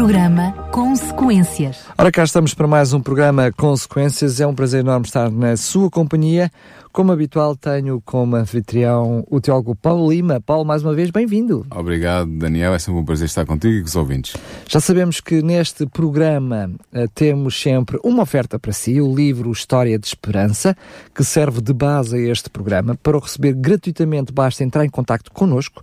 [0.00, 1.84] Programa Consequências.
[1.98, 4.40] Ora, cá estamos para mais um programa Consequências.
[4.40, 6.50] É um prazer enorme estar na sua companhia.
[6.90, 10.40] Como habitual, tenho como anfitrião o teólogo Paulo Lima.
[10.40, 11.66] Paulo, mais uma vez, bem-vindo.
[11.70, 12.72] Obrigado, Daniel.
[12.72, 14.34] É sempre um prazer estar contigo e com os ouvintes.
[14.66, 19.98] Já sabemos que neste programa uh, temos sempre uma oferta para si, o livro História
[19.98, 20.74] de Esperança,
[21.14, 22.96] que serve de base a este programa.
[23.02, 25.82] Para o receber gratuitamente, basta entrar em contato connosco.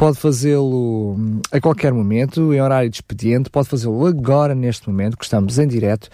[0.00, 5.14] Pode fazê-lo hum, a qualquer momento, em horário de expediente, pode fazê-lo agora, neste momento,
[5.14, 6.08] que estamos em direto,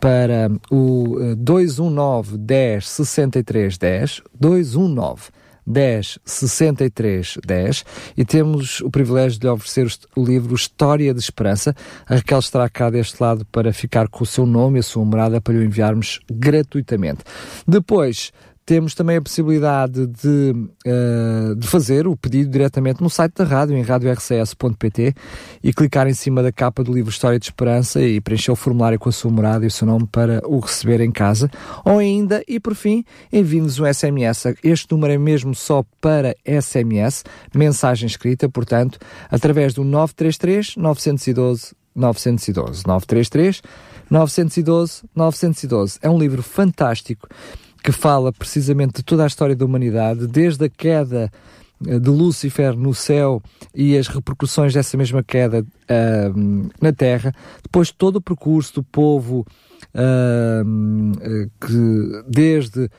[0.00, 5.24] para o 219 10 63 10, 219
[5.66, 7.84] 10 63 10
[8.16, 11.74] e temos o privilégio de lhe oferecer o livro História de Esperança.
[12.08, 15.04] A Raquel estará cá deste lado para ficar com o seu nome e a sua
[15.04, 17.22] morada para o enviarmos gratuitamente.
[17.68, 18.32] Depois,
[18.66, 20.52] temos também a possibilidade de,
[20.84, 25.14] uh, de fazer o pedido diretamente no site da rádio, em radiorcs.pt,
[25.62, 28.98] e clicar em cima da capa do livro História de Esperança e preencher o formulário
[28.98, 31.48] com a sua morada e o seu nome para o receber em casa.
[31.84, 34.46] Ou ainda, e por fim, envie-nos um SMS.
[34.64, 37.22] Este número é mesmo só para SMS,
[37.54, 38.98] mensagem escrita, portanto,
[39.30, 43.62] através do 933 912 912 933
[44.10, 45.98] 912 912.
[46.02, 47.28] É um livro fantástico
[47.86, 51.30] que fala precisamente de toda a história da humanidade, desde a queda
[51.86, 53.40] eh, de Lúcifer no céu
[53.72, 59.46] e as repercussões dessa mesma queda uh, na Terra, depois todo o percurso do povo
[59.94, 62.90] uh, que desde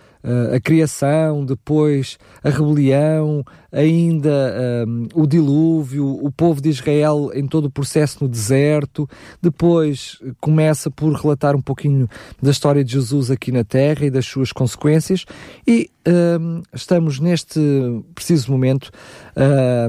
[0.54, 7.66] a criação, depois a rebelião, ainda um, o dilúvio, o povo de Israel em todo
[7.66, 9.08] o processo no deserto,
[9.42, 12.08] depois começa por relatar um pouquinho
[12.42, 15.26] da história de Jesus aqui na Terra e das suas consequências,
[15.66, 15.90] e
[16.40, 17.60] um, estamos neste
[18.16, 18.90] preciso momento,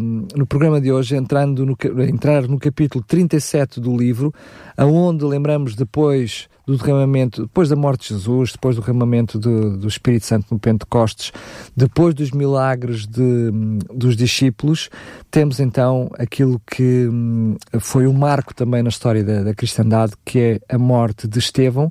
[0.00, 1.76] um, no programa de hoje, entrando no,
[2.08, 4.32] entrar no capítulo 37 do livro,
[4.76, 9.88] aonde lembramos depois do derramamento, depois da morte de Jesus, depois do derramamento do, do
[9.88, 11.32] Espírito Santo no Pentecostes,
[11.74, 13.50] depois dos milagres de,
[13.94, 14.90] dos discípulos,
[15.30, 20.38] temos então aquilo que hum, foi um marco também na história da, da cristandade, que
[20.38, 21.90] é a morte de Estevão,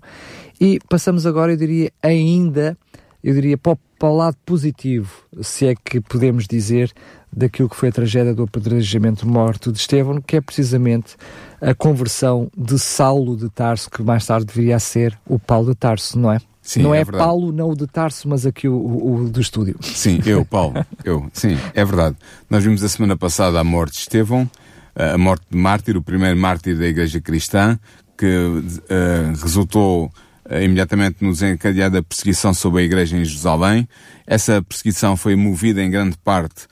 [0.62, 2.78] e passamos agora, eu diria, ainda,
[3.24, 5.12] eu diria, para o, para o lado positivo,
[5.42, 6.94] se é que podemos dizer,
[7.38, 11.16] daquilo que foi a tragédia do apedrejamento morto de Estevão, que é precisamente
[11.62, 15.76] a conversão de Saulo de Tarso, que mais tarde viria a ser o Paulo de
[15.76, 16.40] Tarso, não é?
[16.64, 17.06] Sim, não é, é.
[17.06, 19.78] Paulo, não o de Tarso, mas aqui o, o, o, do estúdio.
[19.82, 20.74] Sim, eu, Paulo,
[21.06, 22.18] eu, sim, é verdade.
[22.50, 24.50] Nós vimos a semana passada a morte de Estevão,
[24.96, 27.80] a morte de mártir, o primeiro mártir da Igreja Cristã,
[28.18, 30.12] que uh, resultou
[30.50, 33.88] uh, imediatamente no desencadear da perseguição sobre a Igreja em Jerusalém.
[34.26, 36.68] Essa perseguição foi movida em grande parte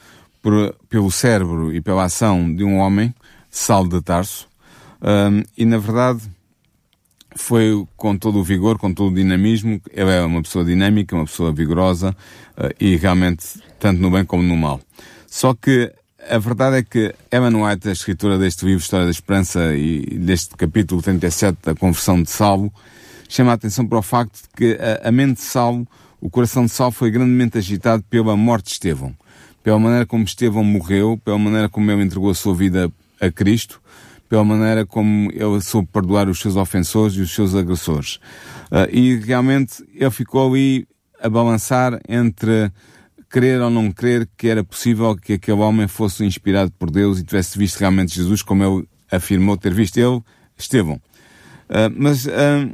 [0.45, 3.11] por, pelo cérebro e pela ação de um homem,
[3.49, 4.47] Saulo de Tarso,
[5.01, 6.21] um, e na verdade
[7.35, 9.81] foi com todo o vigor, com todo o dinamismo.
[9.91, 12.15] Ele é uma pessoa dinâmica, uma pessoa vigorosa
[12.59, 14.79] uh, e realmente tanto no bem como no mal.
[15.25, 15.91] Só que
[16.29, 20.55] a verdade é que Ellen White, a escritora deste livro História da Esperança e deste
[20.55, 22.71] capítulo 37 da conversão de Salvo,
[23.27, 25.87] chama a atenção para o facto de que a, a mente de Salvo,
[26.21, 29.15] o coração de Salvo foi grandemente agitado pela morte de Estevão.
[29.65, 32.87] Pela maneira como Estevão morreu, pela maneira como ele entregou a sua vida
[33.19, 33.81] a Cristo,
[34.29, 38.19] pela maneira como ele soube perdoar os seus ofensores e os seus agressores.
[38.71, 40.87] Uh, e realmente ele ficou ali
[41.19, 42.71] a balançar entre
[43.27, 47.23] crer ou não crer que era possível que aquele homem fosse inspirado por Deus e
[47.23, 50.21] tivesse visto realmente Jesus como ele afirmou ter visto ele,
[50.55, 51.01] Estevão.
[51.67, 52.71] Uh, mas, uh,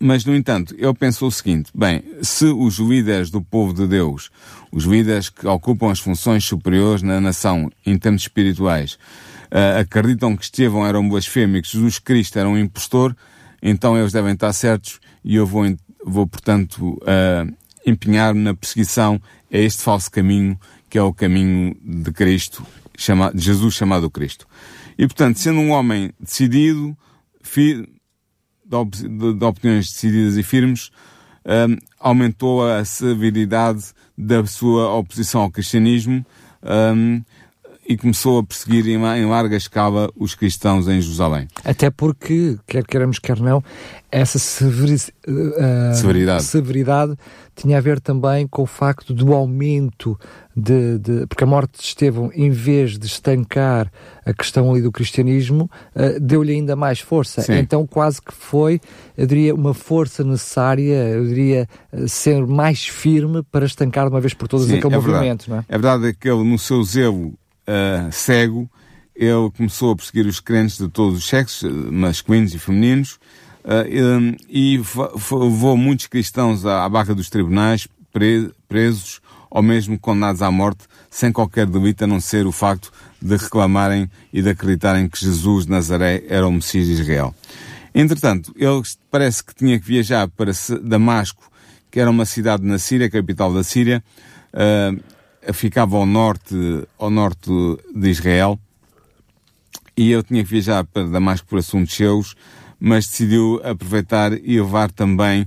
[0.00, 4.30] mas, no entanto, ele pensou o seguinte, bem, se os líderes do povo de Deus,
[4.70, 8.98] os líderes que ocupam as funções superiores na nação em termos espirituais,
[9.46, 13.16] uh, acreditam que Estevão era um blasfemo e que Jesus Cristo era um impostor,
[13.60, 15.64] então eles devem estar certos e eu vou,
[16.04, 17.52] vou portanto, uh,
[17.84, 19.20] empenhar-me na perseguição
[19.52, 20.58] a este falso caminho
[20.88, 22.64] que é o caminho de Cristo,
[22.96, 24.46] chama, de Jesus chamado Cristo.
[24.96, 26.96] E, portanto, sendo um homem decidido,
[27.42, 27.86] fi,
[28.68, 30.90] de, op, de, de, opiniões decididas e firmes,
[31.44, 33.84] um, aumentou a severidade
[34.16, 36.24] da sua oposição ao cristianismo,
[36.62, 37.22] um,
[37.88, 41.48] e começou a perseguir em, em larga escala os cristãos em Jerusalém.
[41.64, 43.64] Até porque, quer queiramos, quer não,
[44.12, 46.44] essa severi uh, severidade.
[46.44, 47.16] severidade
[47.56, 50.18] tinha a ver também com o facto do aumento
[50.54, 53.90] de, de, porque a morte de Estevão, em vez de estancar
[54.24, 57.40] a questão ali do cristianismo, uh, deu-lhe ainda mais força.
[57.40, 57.54] Sim.
[57.54, 58.82] Então quase que foi,
[59.16, 61.66] eu diria, uma força necessária, eu diria,
[62.06, 65.46] ser mais firme para estancar de uma vez por todas Sim, aquele é movimento.
[65.46, 65.50] Verdade.
[65.50, 65.64] Não é?
[65.66, 67.32] é verdade que ele, no seu zelo
[67.68, 68.70] uh, cego,
[69.14, 73.18] ele começou a perseguir os crentes de todos os sexos, masculinos e femininos,
[73.64, 74.80] um, e
[75.30, 77.86] levou muitos cristãos à, à barra dos tribunais,
[78.68, 79.20] presos,
[79.50, 84.10] ou mesmo condenados à morte, sem qualquer delito a não ser o facto de reclamarem
[84.32, 87.34] e de acreditarem que Jesus de Nazaré era o Messias de Israel.
[87.94, 91.50] Entretanto, ele parece que tinha que viajar para Damasco,
[91.90, 94.02] que era uma cidade na Síria, capital da Síria,
[94.52, 95.02] uh,
[95.52, 96.54] ficava ao norte,
[96.98, 97.50] ao norte
[97.94, 98.58] de Israel,
[99.96, 102.36] e eu tinha que viajar para Damasco por assuntos seus,
[102.78, 105.46] mas decidiu aproveitar e levar também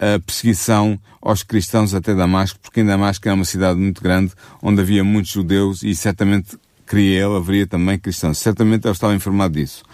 [0.00, 4.32] a perseguição aos cristãos até Damasco, porque em Damasco era uma cidade muito grande,
[4.62, 6.56] onde havia muitos judeus e certamente,
[6.88, 8.38] queria ele, haveria também cristãos.
[8.38, 9.84] Certamente ele estava informado disso.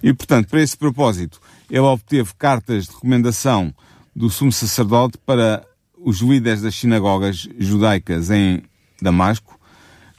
[0.00, 3.74] E, portanto, para esse propósito, ele obteve cartas de recomendação
[4.14, 5.66] do sumo sacerdote para
[5.98, 8.62] os líderes das sinagogas judaicas em
[9.00, 9.58] Damasco,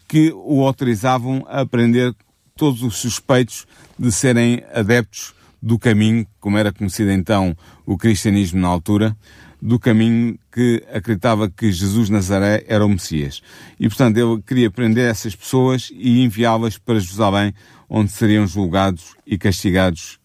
[0.08, 2.14] que o autorizavam a prender
[2.56, 8.68] todos os suspeitos de serem adeptos do caminho, como era conhecido então o cristianismo na
[8.68, 9.16] altura,
[9.62, 13.42] do caminho que acreditava que Jesus Nazaré era o Messias.
[13.80, 17.54] E, portanto, ele queria prender essas pessoas e enviá-las para Jerusalém,
[17.90, 20.20] onde seriam julgados e castigados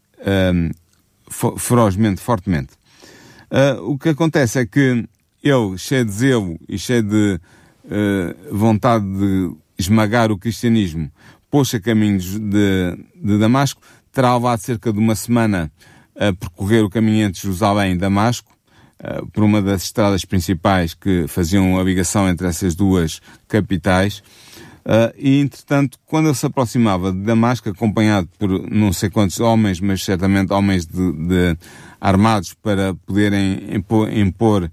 [0.55, 0.71] um,
[1.57, 2.75] ferozmente, fortemente.
[3.51, 5.07] Uh, o que acontece é que
[5.43, 7.41] ele, cheio de zelo e cheio de
[7.85, 11.11] uh, vontade de esmagar o cristianismo,
[11.51, 13.81] pôs a caminho de, de Damasco,
[14.13, 15.71] terá levado cerca de uma semana
[16.15, 18.53] a percorrer o caminho entre Jerusalém e Damasco,
[19.01, 24.23] uh, por uma das estradas principais que faziam a ligação entre essas duas capitais.
[24.85, 29.81] Uh, e, entretanto, quando ele se aproximava de Damasco, acompanhado por não sei quantos homens,
[29.81, 31.57] mas certamente homens de, de
[32.01, 34.71] armados para poderem impor, impor,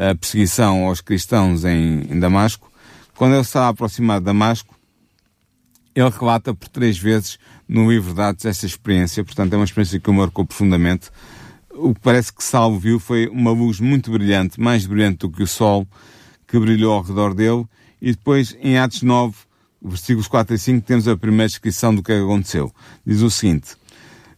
[0.00, 2.72] a perseguição aos cristãos em, em Damasco,
[3.14, 4.74] quando ele estava aproximado de Damasco,
[5.94, 7.38] ele relata por três vezes
[7.68, 11.10] no livro de Atos essa experiência, portanto é uma experiência que o marcou profundamente.
[11.72, 15.42] O que parece que Salvo viu foi uma luz muito brilhante, mais brilhante do que
[15.42, 15.86] o sol,
[16.48, 17.66] que brilhou ao redor dele,
[18.00, 19.36] e depois em Atos 9,
[19.82, 22.72] versículos 4 e 5, temos a primeira descrição do que aconteceu.
[23.04, 23.76] Diz o seguinte,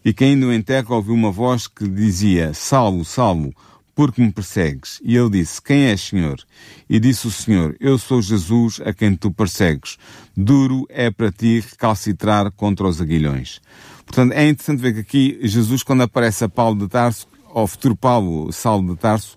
[0.04, 3.54] E caindo em terra ouviu uma voz que dizia, Salvo, Salvo,
[3.94, 5.00] porque me persegues?
[5.02, 6.40] E ele disse, quem és, Senhor?
[6.88, 9.98] E disse o Senhor, eu sou Jesus a quem tu persegues.
[10.36, 13.60] Duro é para ti recalcitrar contra os aguilhões.
[14.06, 17.94] Portanto, é interessante ver que aqui Jesus, quando aparece a Paulo de Tarso, ao futuro
[17.94, 19.36] Paulo, Saulo de Tarso,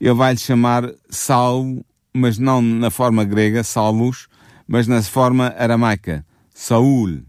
[0.00, 4.28] ele vai-lhe chamar Saulo, mas não na forma grega, Saulus,
[4.66, 6.24] mas na forma aramaica,
[6.54, 7.22] Saul.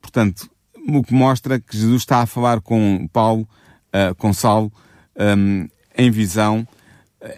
[0.00, 0.50] Portanto,
[0.88, 3.48] o que mostra que Jesus está a falar com Paulo,
[3.88, 4.72] uh, com Saulo,
[5.18, 6.66] um, em visão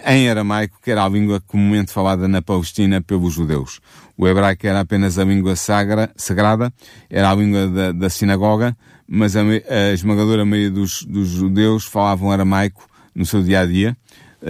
[0.04, 3.80] em aramaico, que era a língua comumente falada na Palestina pelos judeus.
[4.16, 6.72] O hebraico era apenas a língua sagra, sagrada,
[7.08, 8.76] era a língua da, da sinagoga,
[9.06, 13.96] mas a, a esmagadora maioria dos, dos, judeus falavam aramaico no seu dia a dia,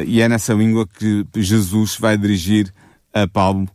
[0.07, 2.73] e é nessa língua que Jesus vai dirigir
[3.13, 3.69] a Paulo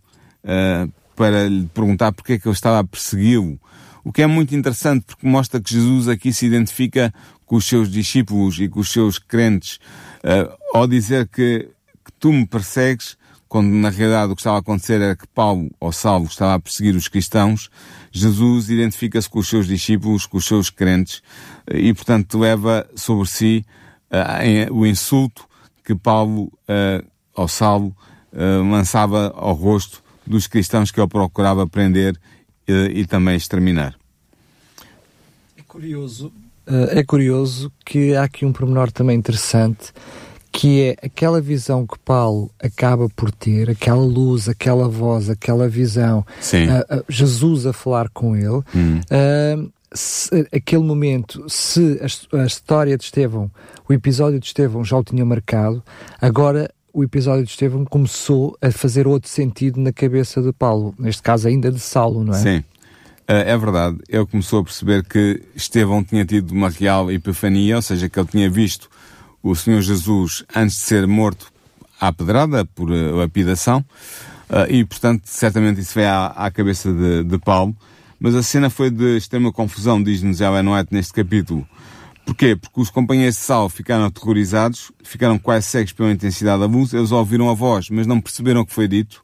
[0.44, 3.60] uh, para lhe perguntar porque é que ele estava a persegui-lo.
[4.04, 7.14] O que é muito interessante porque mostra que Jesus aqui se identifica
[7.54, 9.76] com os seus discípulos e com os seus crentes,
[10.24, 11.70] uh, ao dizer que,
[12.04, 13.16] que, tu me persegues,
[13.48, 16.60] quando na realidade o que estava a acontecer era que Paulo, ou Salvo, estava a
[16.60, 17.70] perseguir os cristãos,
[18.12, 21.22] Jesus identifica-se com os seus discípulos, com os seus crentes,
[21.72, 23.64] uh, e portanto leva sobre si
[24.10, 25.48] uh, o insulto
[25.86, 26.52] que Paulo,
[27.36, 27.96] ao Salvo,
[28.32, 32.18] lançava ao rosto dos cristãos que ele procurava prender
[32.66, 33.94] e também exterminar.
[35.58, 36.43] É curioso Uh,
[36.92, 39.92] é curioso que há aqui um pormenor também interessante,
[40.54, 46.20] que é aquela visão que Paulo acaba por ter, aquela luz, aquela voz, aquela visão,
[46.20, 49.02] uh, uh, Jesus a falar com ele, hum.
[49.92, 52.00] se, aquele momento, se
[52.32, 53.50] a, a, história de Estevão,
[53.90, 55.84] o episódio de Estevão já o tinha marcado,
[56.22, 61.24] agora o episódio de Estevão começou a fazer outro sentido na cabeça de Paulo, neste
[61.24, 62.38] caso ainda de Saulo, não é?
[62.38, 62.64] Sim.
[63.28, 67.82] Eh, é verdade, ele começou a perceber que Estevão tinha tido uma real epifania, ou
[67.82, 68.90] seja, que ele tinha visto
[69.42, 71.52] o Senhor Jesus antes de ser morto
[72.00, 73.86] à pedrada por eh, lapidação,
[74.54, 77.76] Uh, e, portanto, certamente isso veio à, à cabeça de, de, Paulo.
[78.20, 81.68] Mas a cena foi de extrema confusão, diz-nos Ellen White neste capítulo.
[82.24, 82.56] Porquê?
[82.56, 87.12] Porque os companheiros de Saulo ficaram aterrorizados, ficaram quase cegos pela intensidade da luz, eles
[87.12, 89.24] ouviram a voz, mas não perceberam o que foi dito.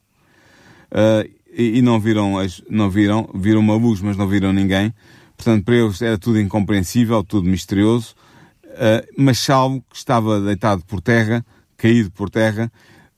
[0.92, 1.30] Uh,
[1.60, 4.94] e, e, não viram, as, não viram, viram uma luz, mas não viram ninguém.
[5.36, 8.16] Portanto, para eles era tudo incompreensível, tudo misterioso.
[8.64, 12.72] Uh, mas Saulo, que estava deitado por terra, caído por terra,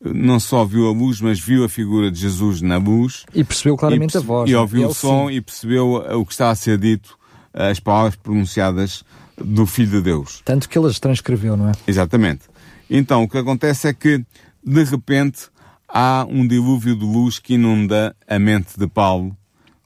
[0.04, 3.24] não só viu a luz, mas viu a figura de Jesus na luz.
[3.32, 4.50] E percebeu claramente e a voz.
[4.50, 5.34] E ouviu o som sim.
[5.34, 7.16] e percebeu o que estava a ser dito,
[7.54, 9.04] as palavras pronunciadas
[9.36, 10.42] do Filho de Deus.
[10.44, 11.72] Tanto que ele as transcreveu, não é?
[11.86, 12.42] Exatamente.
[12.90, 14.24] Então, o que acontece é que,
[14.64, 15.51] de repente,
[15.92, 19.36] há um dilúvio de luz que inunda a mente de Paulo,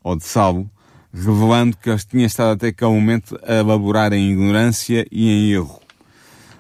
[0.02, 0.70] ou de Saulo,
[1.12, 5.80] revelando que ele tinha estado até aquele momento a elaborar em ignorância e em erro.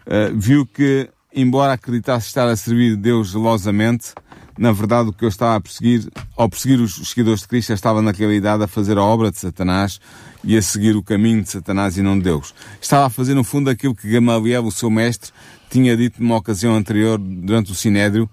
[0.06, 4.14] Uh, viu que embora acreditasse estar a servir Deus gelosamente,
[4.58, 8.00] na verdade o que eu estava a perseguir, ao perseguir os seguidores de Cristo, estava
[8.00, 10.00] na realidade a fazer a obra de Satanás
[10.42, 12.54] e a seguir o caminho de Satanás e não de Deus.
[12.80, 15.30] Estava a fazer no fundo aquilo que Gamaliel, o seu mestre,
[15.68, 18.30] tinha dito numa ocasião anterior durante o Sinédrio,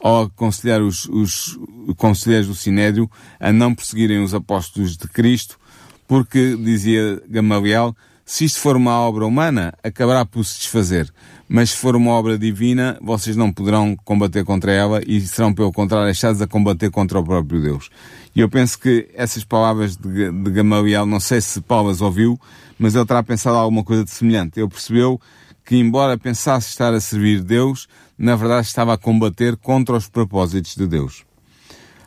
[0.00, 1.58] ao aconselhar os, os
[1.96, 3.10] conselheiros do Sinédrio
[3.40, 5.58] a não perseguirem os apóstolos de Cristo,
[6.06, 11.12] porque, dizia Gamaliel, se isto for uma obra humana, acabará por se desfazer.
[11.48, 15.72] Mas se for uma obra divina, vocês não poderão combater contra ela e serão, pelo
[15.72, 17.88] contrário, achados a combater contra o próprio Deus.
[18.34, 22.38] E eu penso que essas palavras de, de Gamaliel, não sei se Paulo as ouviu,
[22.76, 24.58] mas ele terá pensado alguma coisa de semelhante.
[24.58, 25.20] Ele percebeu
[25.64, 27.86] que, embora pensasse estar a servir Deus,
[28.18, 31.24] na verdade estava a combater contra os propósitos de Deus.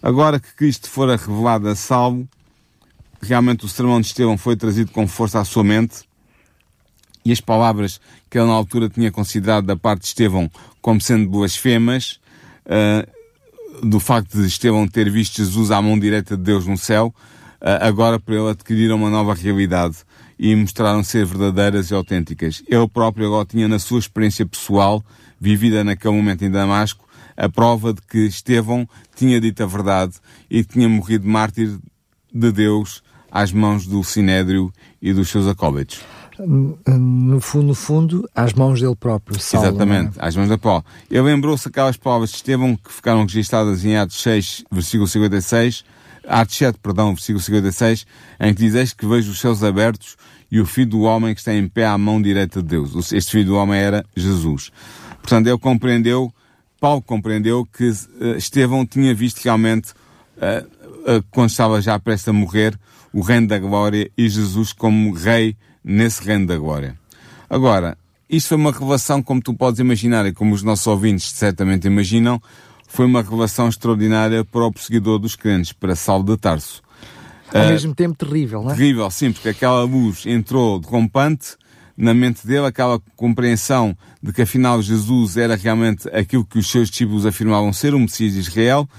[0.02, 2.28] Agora que Cristo fora revelado a salvo,
[3.22, 6.08] realmente o sermão de Estevão foi trazido com força à sua mente
[7.24, 8.00] e as palavras
[8.30, 10.50] que ele na altura tinha considerado da parte de Estevão
[10.82, 12.20] como sendo blasfemas,
[12.66, 17.14] uh, do facto de Estevão ter visto Jesus à mão direita de Deus no céu,
[17.62, 19.98] uh, agora para ele adquiriram uma nova realidade
[20.40, 22.64] e mostraram ser verdadeiras e autênticas.
[22.66, 25.04] Ele próprio agora tinha na sua experiência pessoal,
[25.40, 27.06] vivida naquele momento em Damasco,
[27.36, 30.14] a prova de que Estevão tinha dito a verdade
[30.50, 31.78] e que tinha morrido mártir
[32.34, 36.02] de Deus às mãos do Sinédrio e dos seus acólitos
[36.46, 39.40] no fundo, no fundo, às mãos dele próprio.
[39.40, 40.26] Saulo, Exatamente, é?
[40.26, 40.84] às mãos de Paulo.
[41.10, 45.84] Ele lembrou-se aquelas palavras de Estevão que ficaram registradas em Atos 6, versículo 56,
[46.30, 48.06] Atos 7, perdão, versículo 56,
[48.40, 50.16] em que diz que vejo os céus abertos
[50.52, 53.12] e o Filho do Homem que está em pé à mão direita de Deus.
[53.12, 54.72] Este Filho do Homem era Jesus.
[55.22, 56.32] Portanto, ele compreendeu,
[56.80, 59.92] Paulo compreendeu que uh, Estevão tinha visto realmente,
[60.38, 62.80] uh, uh, quando estava já prestes a morrer,
[63.12, 66.98] o reino da glória e Jesus como rei nesse reino da glória.
[67.50, 67.98] Agora,
[68.30, 72.40] isto foi uma revelação, como tu podes imaginar e como os nossos ouvintes certamente imaginam,
[72.90, 76.82] foi uma revelação extraordinária para o perseguidor dos crentes, para Saulo de Tarso.
[77.54, 78.76] Ao uh, mesmo tempo terrível, não é?
[78.76, 81.56] Terrível, sim, porque aquela luz entrou derrompante
[81.96, 86.90] na mente dele, aquela compreensão de que afinal Jesus era realmente aquilo que os seus
[86.90, 88.90] discípulos afirmavam ser o Messias de Israel,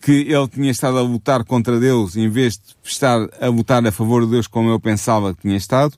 [0.00, 3.92] que ele tinha estado a lutar contra Deus em vez de estar a lutar a
[3.92, 5.94] favor de Deus como eu pensava que tinha estado,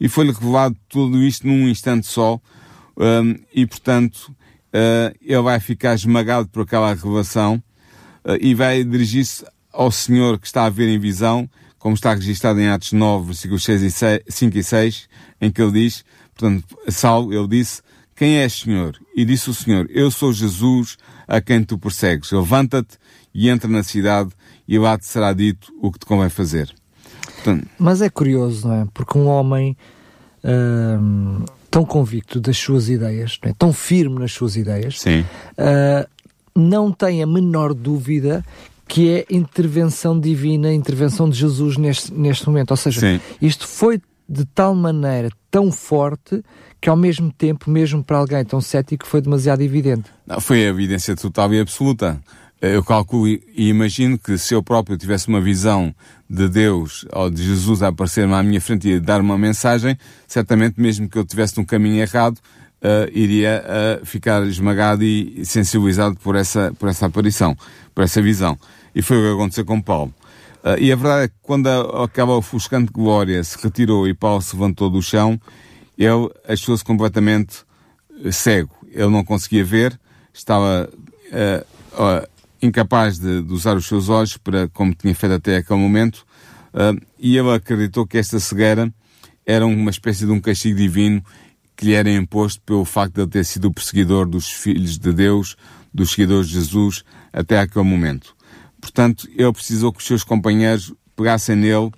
[0.00, 2.40] e foi-lhe revelado tudo isto num instante só,
[2.96, 4.34] um, e portanto
[4.76, 7.62] uh, ele vai ficar esmagado por aquela revelação
[8.24, 12.60] uh, e vai dirigir-se ao Senhor que está a ver em visão, como está registrado
[12.60, 15.08] em Atos 9, versículos 6 e 6, 5 e 6,
[15.40, 16.04] em que ele diz,
[16.34, 17.82] portanto, Saulo, ele disse,
[18.14, 18.98] quem és, Senhor?
[19.14, 20.96] E disse o Senhor, eu sou Jesus
[21.28, 22.32] a quem tu persegues.
[22.32, 22.96] Levanta-te
[23.34, 24.30] e entra na cidade
[24.66, 26.74] e lá te será dito o que te convém fazer.
[27.34, 27.68] Portanto...
[27.78, 28.86] Mas é curioso, não é?
[28.94, 29.76] Porque um homem
[30.42, 31.44] hum,
[31.76, 33.52] tão convicto das suas ideias, é?
[33.52, 36.08] tão firme nas suas ideias, uh,
[36.54, 38.42] não tem a menor dúvida
[38.88, 42.70] que é intervenção divina, intervenção de Jesus neste, neste momento.
[42.70, 43.20] Ou seja, Sim.
[43.42, 46.42] isto foi de tal maneira tão forte
[46.80, 50.04] que ao mesmo tempo, mesmo para alguém tão cético, foi demasiado evidente.
[50.26, 52.18] Não, foi a evidência total e absoluta.
[52.58, 55.94] Eu calculo e imagino que se eu próprio tivesse uma visão
[56.28, 60.80] de Deus ou de Jesus a aparecer-me à minha frente e dar uma mensagem, certamente
[60.80, 62.38] mesmo que eu tivesse um caminho errado,
[62.82, 67.56] uh, iria uh, ficar esmagado e sensibilizado por essa, por essa aparição,
[67.94, 68.58] por essa visão.
[68.94, 70.12] E foi o que aconteceu com Paulo.
[70.64, 74.54] Uh, e a verdade é que quando o ofuscante glória se retirou e Paulo se
[74.54, 75.40] levantou do chão,
[75.96, 77.64] ele achou-se completamente
[78.32, 78.74] cego.
[78.90, 79.98] Ele não conseguia ver,
[80.32, 82.26] estava uh,
[82.62, 86.26] incapaz de, de, usar os seus olhos para como tinha feito até aquele momento,
[86.72, 88.92] uh, e ele acreditou que esta cegueira
[89.44, 91.22] era uma espécie de um castigo divino
[91.76, 95.12] que lhe era imposto pelo facto de ele ter sido o perseguidor dos filhos de
[95.12, 95.56] Deus,
[95.92, 98.34] dos seguidores de Jesus, até aquele momento.
[98.80, 101.90] portanto, ele precisou que os seus companheiros pegassem nele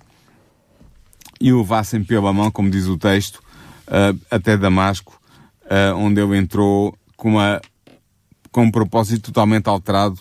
[1.39, 3.37] e o levassem pela mão, como diz o texto,
[3.87, 5.19] uh, até Damasco,
[5.65, 7.61] uh, onde ele entrou com, uma,
[8.51, 10.19] com um propósito totalmente alterado,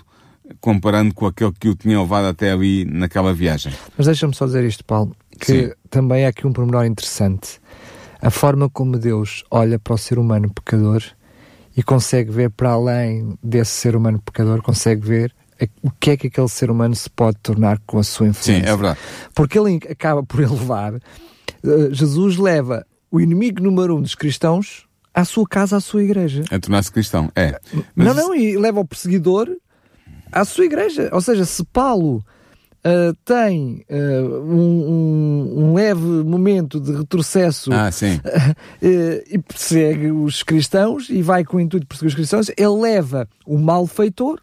[0.60, 3.72] comparando com aquele que o tinha levado até ali naquela viagem.
[3.96, 5.72] Mas deixa-me só dizer isto, Paulo, que Sim.
[5.90, 7.60] também é aqui um pormenor interessante.
[8.20, 11.02] A forma como Deus olha para o ser humano pecador
[11.76, 15.34] e consegue ver para além desse ser humano pecador, consegue ver
[15.82, 18.54] o que é que aquele ser humano se pode tornar com a sua influência.
[18.54, 18.98] Sim, é verdade.
[19.34, 25.24] Porque ele acaba por elevar, uh, Jesus leva o inimigo número um dos cristãos à
[25.24, 26.44] sua casa, à sua igreja.
[26.50, 27.58] A tornar-se cristão, é.
[27.94, 28.06] Mas...
[28.06, 29.48] Não, não, e leva o perseguidor
[30.32, 31.10] à sua igreja.
[31.12, 32.24] Ou seja, se Paulo
[32.84, 37.90] uh, tem uh, um, um, um, leve momento de retrocesso ah,
[38.82, 43.28] e persegue os cristãos e vai com o intuito de perseguir os cristãos, ele leva
[43.46, 44.40] o malfeitor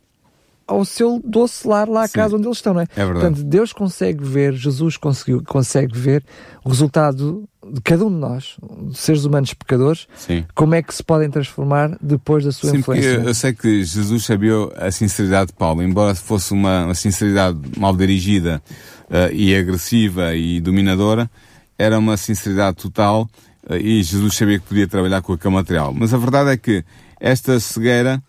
[0.67, 2.13] ao seu doce lar lá à Sim.
[2.13, 2.87] casa onde eles estão, não é?
[2.95, 3.19] É verdade.
[3.19, 6.23] Portanto, Deus consegue ver, Jesus conseguiu, consegue ver
[6.63, 8.57] o resultado de cada um de nós,
[8.93, 10.45] seres humanos pecadores, Sim.
[10.53, 13.07] como é que se podem transformar depois da sua Sim, influência.
[13.09, 17.57] Eu, eu sei que Jesus sabia a sinceridade de Paulo, embora fosse uma, uma sinceridade
[17.77, 18.61] mal dirigida
[19.09, 21.29] uh, e agressiva e dominadora,
[21.77, 23.29] era uma sinceridade total
[23.69, 25.93] uh, e Jesus sabia que podia trabalhar com aquele material.
[25.93, 26.83] Mas a verdade é que
[27.19, 28.21] esta cegueira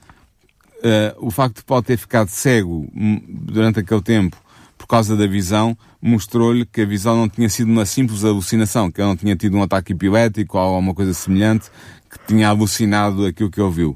[0.79, 4.37] uh, o facto de Paulo ter ficado cego hum, durante aquele tempo
[4.79, 5.77] por causa da visão,
[6.07, 9.57] mostrou-lhe que a visão não tinha sido uma simples alucinação, que ele não tinha tido
[9.57, 11.71] um ataque epilético ou alguma coisa semelhante,
[12.11, 13.91] que tinha alucinado aquilo que ele viu.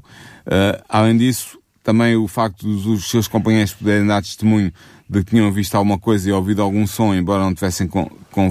[0.45, 4.71] Uh, além disso, também o facto dos seus companheiros poderem dar testemunho
[5.09, 8.49] de que tinham visto alguma coisa e ouvido algum som, embora não tivessem con con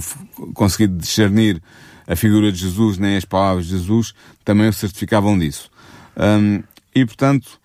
[0.53, 1.63] conseguido discernir
[2.07, 4.13] a figura de Jesus nem as palavras de Jesus,
[4.45, 5.71] também o certificavam disso.
[6.17, 6.63] Um,
[6.95, 7.61] e, portanto,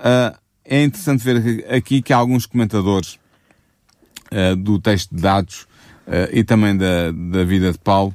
[0.00, 3.18] Uh, é interessante ver aqui que alguns comentadores
[4.30, 5.62] uh, do texto de dados
[6.06, 8.14] uh, e também da, da vida de Paulo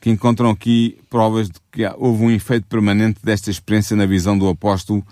[0.00, 4.48] que encontram aqui provas de que houve um efeito permanente desta experiência na visão do
[4.48, 5.04] apóstolo,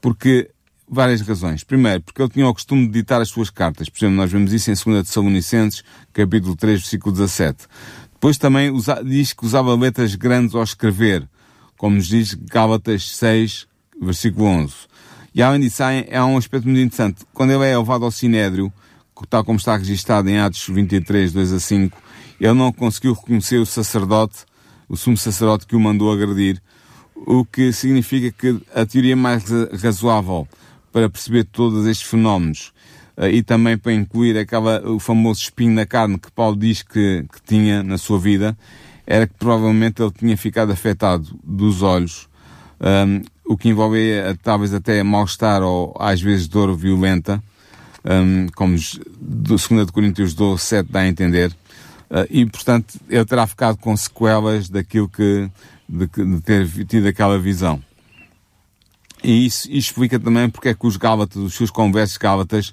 [0.00, 0.50] porque
[0.88, 1.62] várias razões.
[1.62, 3.90] Primeiro, porque ele tinha o costume de ditar as suas cartas.
[3.90, 5.84] Por exemplo, nós vemos isso em 2 Tessalonicenses,
[6.14, 7.66] capítulo 3, versículo 17.
[8.14, 11.28] Depois também usa, diz que usava letras grandes ao escrever,
[11.76, 13.66] como nos diz Gálatas 6,
[14.00, 14.72] versículo 11.
[15.34, 17.24] E além disso, há, um aspecto muito interessante.
[17.34, 18.72] Quando ele é levado ao Sinédrio,
[19.26, 21.98] tal como está registado em Atos 23, 2 a 5,
[22.40, 24.44] ele não conseguiu reconhecer o sacerdote,
[24.88, 26.62] o sumo sacerdote que o mandou agredir,
[27.14, 29.44] o que significa que a teoria mais
[29.82, 30.46] razoável
[30.92, 32.72] para perceber todos estes fenómenos
[33.16, 37.26] eh, e também para incluir aquela, o famoso espinho na carne que Paulo diz que,
[37.32, 38.56] que tinha na sua vida,
[39.06, 42.28] era que provavelmente ele tinha ficado afetado dos olhos
[42.80, 47.42] um, o que envolvia talvez até mal-estar ou às vezes dor violenta,
[48.04, 48.76] um, como
[49.20, 51.50] do 2 Coríntios 12, 7 dá a entender,
[52.10, 55.50] uh, e portanto ele terá ficado com sequelas daquilo que,
[55.88, 57.82] de, de ter tido aquela visão.
[59.22, 62.72] E isso, isso, explica também porque é que os Gálatas, os seus conversos Gálatas,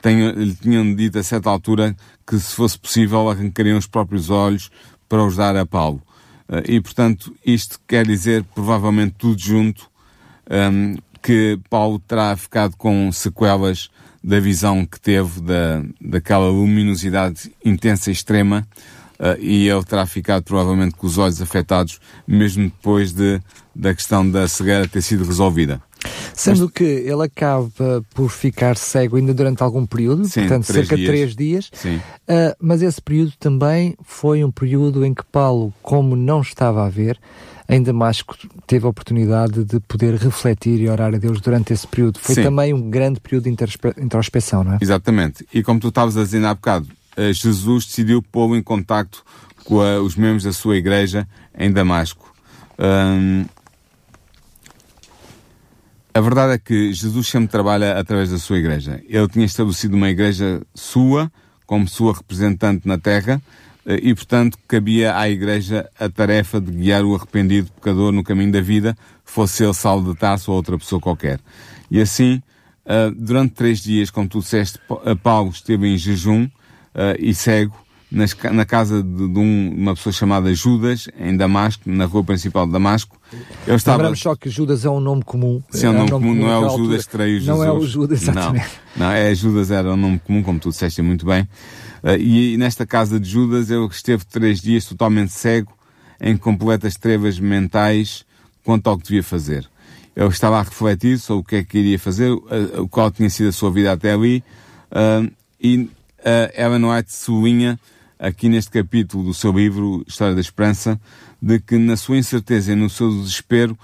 [0.00, 4.70] tenham, lhe tinham dito a certa altura que se fosse possível arrancariam os próprios olhos
[5.08, 6.00] para os dar a Paulo.
[6.48, 9.90] Uh, e portanto isto quer dizer provavelmente tudo junto
[10.50, 13.90] um, que Paulo terá ficado com sequelas
[14.22, 18.66] da visão que teve da, daquela luminosidade intensa e extrema
[19.18, 23.40] uh, e ele terá ficado provavelmente com os olhos afetados mesmo depois de,
[23.74, 25.80] da questão da cegueira ter sido resolvida.
[26.34, 26.70] Sendo Mas...
[26.72, 27.70] que ele acaba
[28.14, 32.80] por ficar cego ainda durante algum período, Sim, portanto cerca de três dias, uh, mas
[32.82, 37.18] esse período também foi um período em que Paulo, como não estava a ver,
[37.70, 42.18] em Damasco teve a oportunidade de poder refletir e orar a Deus durante esse período.
[42.18, 42.42] Foi Sim.
[42.42, 43.56] também um grande período de
[43.96, 44.78] introspeção, não é?
[44.80, 45.46] Exatamente.
[45.54, 49.24] E como tu estavas a dizer há bocado, eh, Jesus decidiu pô-lo em contacto
[49.64, 52.34] com a, os membros da sua igreja em Damasco.
[52.76, 53.44] Hum,
[56.12, 59.00] a verdade é que Jesus sempre trabalha através da sua igreja.
[59.08, 61.30] Ele tinha estabelecido uma igreja sua,
[61.66, 63.40] como sua representante na terra,
[63.86, 68.60] e, portanto, cabia à Igreja a tarefa de guiar o arrependido pecador no caminho da
[68.60, 71.40] vida, fosse ele Saulo de Tarso ou outra pessoa qualquer.
[71.90, 72.42] E assim,
[72.84, 76.48] eh, durante três dias, como tu disseste, eh, Paulo esteve em jejum
[77.20, 77.76] e cego
[78.10, 83.16] na casa de, uma pessoa chamada Judas, em Damasco, na rua principal de Damasco.
[83.66, 83.98] Eu estava...
[83.98, 85.62] Lembramos só que Judas é um nome comum.
[85.70, 87.56] Sim, é um nome, é nome comum, não é o Judas que traiu Jesus.
[87.56, 88.66] Não é o Judas, exatamente.
[88.96, 91.48] Não, não, é Judas era um nome comum, como tu disseste muito bem.
[92.02, 95.72] Uh, e, nesta casa de Judas eu esteve três dias totalmente cego,
[96.20, 98.24] em completas trevas mentais
[98.64, 99.68] quanto ao que devia fazer.
[100.14, 103.48] Eu estava a refletir sobre o que é que iria fazer, uh, qual tinha sido
[103.48, 104.42] a sua vida até ali,
[104.90, 105.88] uh, E
[106.54, 107.78] Ellen White sublinha
[108.18, 111.00] aqui neste capítulo do seu livro História da Esperança
[111.40, 113.78] de que na sua incerteza e no seu desespero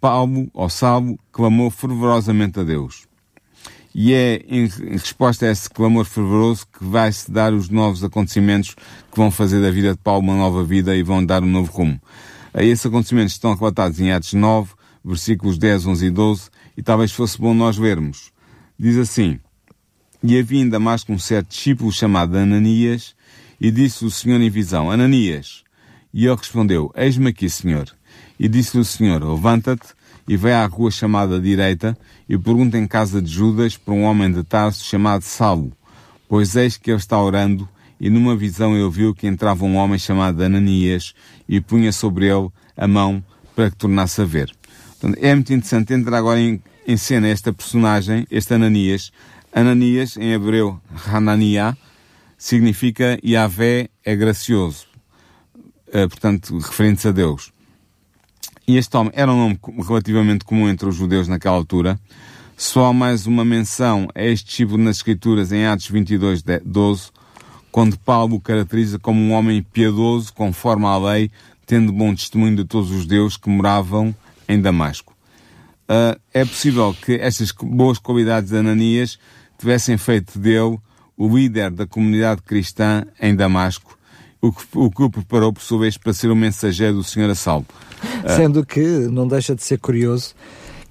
[0.00, 3.09] Paulo, ou Salvo, clamou fervorosamente a Deus.
[3.94, 9.16] E é em resposta a esse clamor fervoroso que vai-se dar os novos acontecimentos que
[9.16, 12.00] vão fazer da vida de Paulo uma nova vida e vão dar um novo rumo.
[12.54, 14.72] A esses acontecimentos estão relatados em Atos 9,
[15.04, 16.42] versículos 10, 11 e 12,
[16.76, 18.32] e talvez fosse bom nós lermos.
[18.78, 19.38] Diz assim,
[20.22, 23.14] E havia em Damasco um certo discípulo chamado Ananias,
[23.60, 25.64] e disse o Senhor em visão, Ananias.
[26.14, 27.88] E ele respondeu, Eis-me aqui, Senhor.
[28.38, 29.88] E disse-lhe o Senhor, levanta-te
[30.26, 31.96] e vai à rua chamada direita
[32.30, 35.72] e pergunta em casa de Judas por um homem de Tarso chamado Saulo,
[36.28, 39.98] pois eis que ele está orando e numa visão ele viu que entrava um homem
[39.98, 41.12] chamado Ananias
[41.48, 43.20] e punha sobre ele a mão
[43.56, 44.48] para que tornasse a ver.
[45.00, 49.10] Portanto, é muito interessante entrar agora em, em cena esta personagem, este Ananias.
[49.52, 50.80] Ananias, em hebreu,
[51.12, 51.76] Hananiah,
[52.38, 54.86] significa Yahvé é gracioso.
[55.88, 57.52] Uh, portanto, referente a Deus.
[58.70, 61.98] E este homem era um nome relativamente comum entre os judeus naquela altura.
[62.56, 67.10] Só há mais uma menção a este discípulo nas Escrituras em Atos 22, 12,
[67.72, 71.32] quando Paulo o caracteriza como um homem piedoso, conforme à lei,
[71.66, 74.14] tendo bom testemunho de todos os judeus que moravam
[74.48, 75.16] em Damasco.
[75.88, 79.18] Uh, é possível que estas boas qualidades de Ananias
[79.58, 80.78] tivessem feito dele
[81.16, 83.89] o líder da comunidade cristã em Damasco
[84.40, 87.30] o que o, que o preparou, por sua vez, para ser o mensageiro do Senhor
[87.30, 87.66] a salvo.
[88.36, 90.34] Sendo que não deixa de ser curioso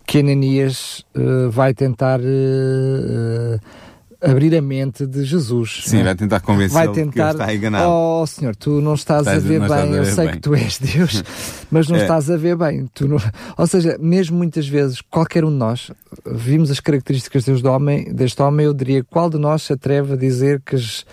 [0.05, 3.59] que Ananias uh, vai tentar uh,
[4.21, 5.83] abrir a mente de Jesus.
[5.85, 6.05] Sim, né?
[6.05, 7.89] vai tentar convencê-lo que ele está enganado.
[7.89, 10.33] Oh Senhor, tu não estás, estás a ver bem, a ver eu sei bem.
[10.33, 11.23] que tu és Deus,
[11.71, 12.01] mas não é.
[12.01, 12.87] estás a ver bem.
[12.93, 13.17] Tu não...
[13.57, 15.91] Ou seja, mesmo muitas vezes, qualquer um de nós,
[16.25, 20.15] vimos as características deste homem, deste homem, eu diria, qual de nós se atreve a
[20.15, 21.05] dizer que as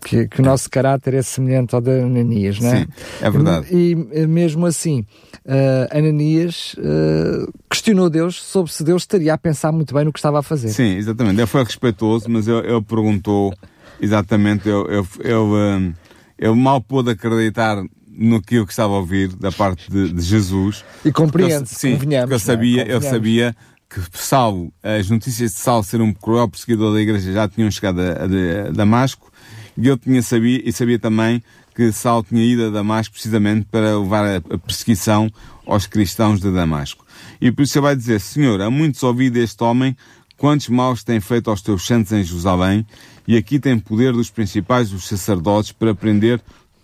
[0.00, 2.80] que, que, o nosso caráter é semelhante ao de Ananias, não é?
[2.80, 2.86] Sim,
[3.20, 3.66] é verdade.
[3.70, 5.04] E, e mesmo assim,
[5.44, 10.18] uh, Ananias uh, questionou Deus sobre se Deus estaria a pensar muito bem no que
[10.18, 10.70] estava a fazer.
[10.70, 11.38] Sim, exatamente.
[11.38, 13.54] Ele foi respeitoso, mas ele, ele perguntou
[14.00, 15.94] exatamente, ele, ele, ele,
[16.38, 20.84] ele mal pôde acreditar no que eu estava a ouvir da parte de, de Jesus.
[21.04, 22.28] E compreende, sim, convenhamos.
[22.28, 22.94] Porque eu sabia, é?
[22.94, 23.56] eu sabia
[23.88, 28.00] que Saulo, as notícias de Saulo ser um cruel perseguidor da igreja já tinham chegado
[28.00, 29.30] a, a, a Damasco
[29.76, 31.42] e eu tinha sabia, e sabia também
[31.74, 35.30] que Saulo tinha ido a Damasco precisamente para levar a, a perseguição
[35.66, 37.04] aos cristãos de Damasco.
[37.40, 39.96] E por isso ele vai dizer, Senhor, há muitos ouvido este homem,
[40.36, 42.86] quantos maus tem feito aos teus santos em Jerusalém,
[43.26, 46.40] e aqui tem poder dos principais dos sacerdotes para prender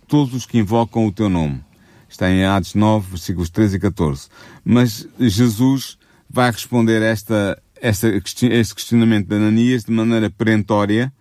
[0.07, 1.61] todos os que invocam o teu nome.
[2.09, 4.29] Está em Atos 9, versículos 13 e 14.
[4.63, 5.97] Mas Jesus
[6.29, 11.11] vai responder esta, esta, este questionamento de Ananias de maneira perentória,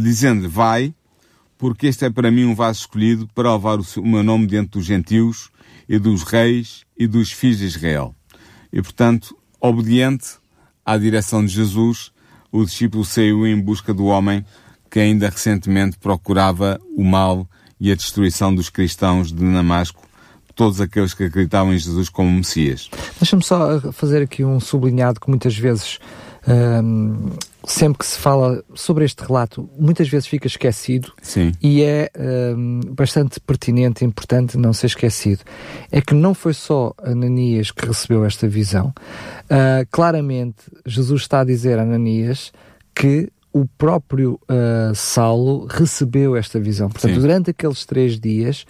[0.00, 0.94] dizendo vai,
[1.58, 4.84] porque este é para mim um vaso escolhido para levar o meu nome diante dos
[4.84, 5.50] gentios
[5.88, 8.14] e dos reis e dos filhos de Israel.
[8.72, 10.36] E, portanto, obediente
[10.84, 12.12] à direção de Jesus,
[12.52, 14.44] o discípulo saiu em busca do homem
[14.90, 20.02] que ainda recentemente procurava o mal e a destruição dos cristãos de Damasco,
[20.54, 22.88] todos aqueles que acreditavam em Jesus como Messias.
[23.20, 25.98] Deixa-me só fazer aqui um sublinhado que muitas vezes
[26.46, 27.30] um,
[27.66, 31.52] sempre que se fala sobre este relato, muitas vezes fica esquecido Sim.
[31.60, 32.10] e é
[32.56, 35.42] um, bastante pertinente e importante não ser esquecido.
[35.90, 38.94] É que não foi só Ananias que recebeu esta visão.
[39.44, 42.52] Uh, claramente, Jesus está a dizer a Ananias
[42.94, 46.88] que o próprio uh, Saulo recebeu esta visão.
[46.88, 47.20] Portanto, Sim.
[47.20, 48.66] durante aqueles três dias,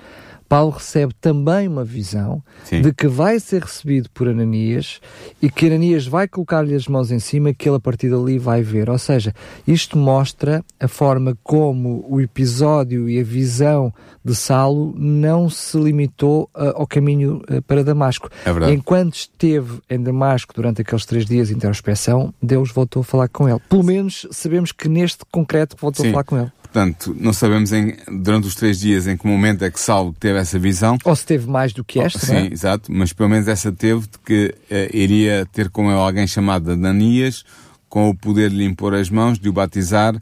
[0.49, 2.83] Paulo recebe também uma visão Sim.
[2.83, 5.01] de que vai ser recebido por Ananias
[5.43, 8.63] e que Ananias vai colocar-lhe as mãos em cima que ele a partir dali vai
[8.63, 8.89] ver.
[8.89, 9.35] Ou seja,
[9.67, 13.93] isto mostra a forma como o episódio e a visão
[14.25, 18.29] de Saulo não se limitou uh, ao caminho uh, para Damasco.
[18.45, 23.29] É Enquanto esteve em Damasco durante aqueles três dias de introspeção, Deus voltou a falar
[23.29, 23.61] com ele.
[23.69, 26.11] Pelo menos sabemos que neste concreto voltou Sim.
[26.11, 26.53] a falar com ele.
[26.77, 30.39] Portanto, não sabemos em, durante os três dias em que momento é que Saulo teve
[30.39, 30.99] essa visão.
[31.07, 32.53] Ou se teve mais do que esta, Sim, é?
[32.53, 32.93] exato.
[32.93, 37.47] Mas pelo menos essa teve de que uh, iria ter com ele alguém chamado Ananias,
[37.89, 40.21] com o poder de lhe impor as mãos, de o batizar uh,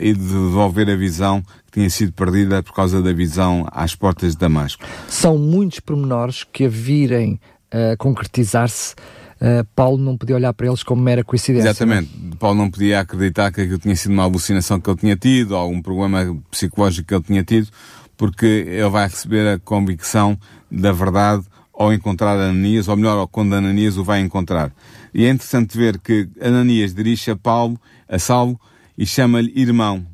[0.00, 4.34] e de devolver a visão que tinha sido perdida por causa da visão às portas
[4.34, 4.84] de Damasco.
[5.08, 7.40] São muitos pormenores que a virem
[7.74, 8.94] uh, concretizar-se
[9.40, 11.68] uh, Paulo não podia olhar para eles como mera coincidência.
[11.68, 12.10] Exatamente.
[12.16, 12.36] Não?
[12.36, 15.58] Paulo não podia acreditar que aquilo tinha sido uma alucinação que ele tinha tido, ou
[15.58, 17.68] algum problema psicológico que ele tinha tido,
[18.16, 20.38] porque ele vai receber a convicção
[20.70, 24.72] da verdade ao encontrar Ananias, ou melhor, quando Ananias o vai encontrar.
[25.12, 28.58] E é interessante ver que Ananias dirige a Paulo, a Saulo,
[28.96, 30.04] e chama-lhe irmão.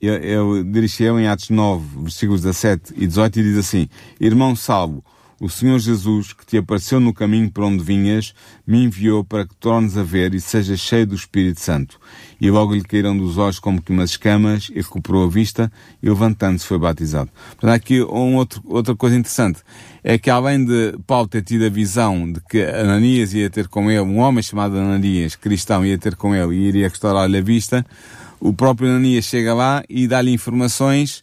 [0.00, 3.88] ele, ele dirige-eu em Atos 9, versículos 17 e 18 e diz assim,
[4.20, 5.04] Irmão salvo,
[5.42, 8.32] o Senhor Jesus, que te apareceu no caminho por onde vinhas,
[8.64, 11.98] me enviou para que tornes a ver e sejas cheio do Espírito Santo.
[12.40, 16.08] E logo lhe caíram dos olhos como que umas escamas e recuperou a vista e
[16.08, 17.28] levantando-se foi batizado.
[17.58, 19.58] Portanto, aqui um outro, outra coisa interessante
[20.04, 23.90] é que além de Paulo ter tido a visão de que Ananias ia ter com
[23.90, 27.84] ele, um homem chamado Ananias, cristão, ia ter com ele e iria restaurar-lhe a vista,
[28.38, 31.21] o próprio Ananias chega lá e dá-lhe informações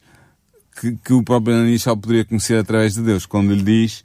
[0.80, 4.04] que, que o próprio Ananias só poderia conhecer através de Deus, quando lhe diz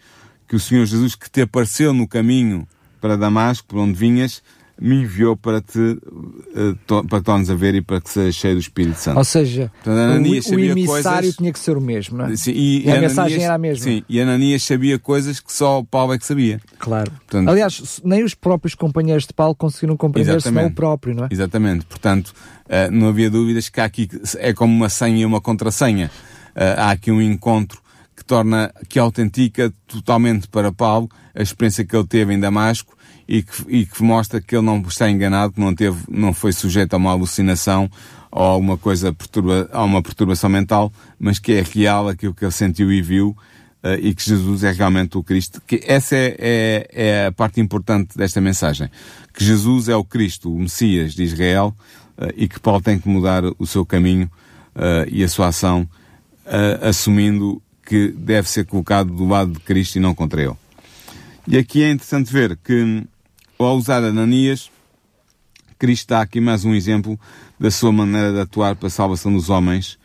[0.49, 2.67] que o Senhor Jesus que te apareceu no caminho
[3.01, 4.43] para Damasco, por onde vinhas,
[4.81, 5.97] me enviou para te
[6.87, 9.19] to, para tornes a ver e para que sejas cheio do Espírito Santo.
[9.19, 11.37] Ou seja, Portanto, o, o emissário coisas...
[11.37, 12.37] tinha que ser o mesmo, não é?
[12.37, 13.85] Sim, e, e a Ananias, mensagem era a mesma.
[13.85, 16.61] Sim, e Ananias sabia coisas que só Paulo é que sabia.
[16.79, 17.11] Claro.
[17.13, 21.29] Portanto, Aliás, nem os próprios companheiros de Paulo conseguiram compreender senão o próprio, não é?
[21.31, 21.87] Exatamente.
[21.87, 22.35] Portanto,
[22.67, 24.09] uh, não havia dúvidas que aqui
[24.39, 26.11] é como uma senha e uma contrassenha.
[26.55, 27.83] Uh, há aqui um encontro
[28.17, 33.43] que torna, que autentica totalmente para Paulo a experiência que ele teve em Damasco e
[33.43, 36.95] que, e que mostra que ele não está enganado, que não teve, não foi sujeito
[36.95, 37.91] a uma alucinação
[38.31, 42.45] ou a uma coisa perturba, a uma perturbação mental, mas que é real aquilo que
[42.45, 43.37] ele sentiu e viu
[43.83, 45.63] uh, e que Jesus é realmente o Cristo.
[45.67, 48.91] Que essa é, é, é, a parte importante desta mensagem.
[49.33, 51.75] Que Jesus é o Cristo, o Messias de Israel
[52.19, 54.31] uh, e que Paulo tem que mudar o seu caminho
[55.09, 55.89] e a sua ação
[56.81, 60.57] assumindo que deve ser colocado do lado de Cristo e não contra ele.
[61.47, 63.05] E aqui é interessante ver que,
[63.59, 64.71] ao usar Ananias,
[65.79, 67.21] Cristo dá aqui mais um exemplo
[67.61, 69.99] da sua maneira de atuar para a salvação dos homens,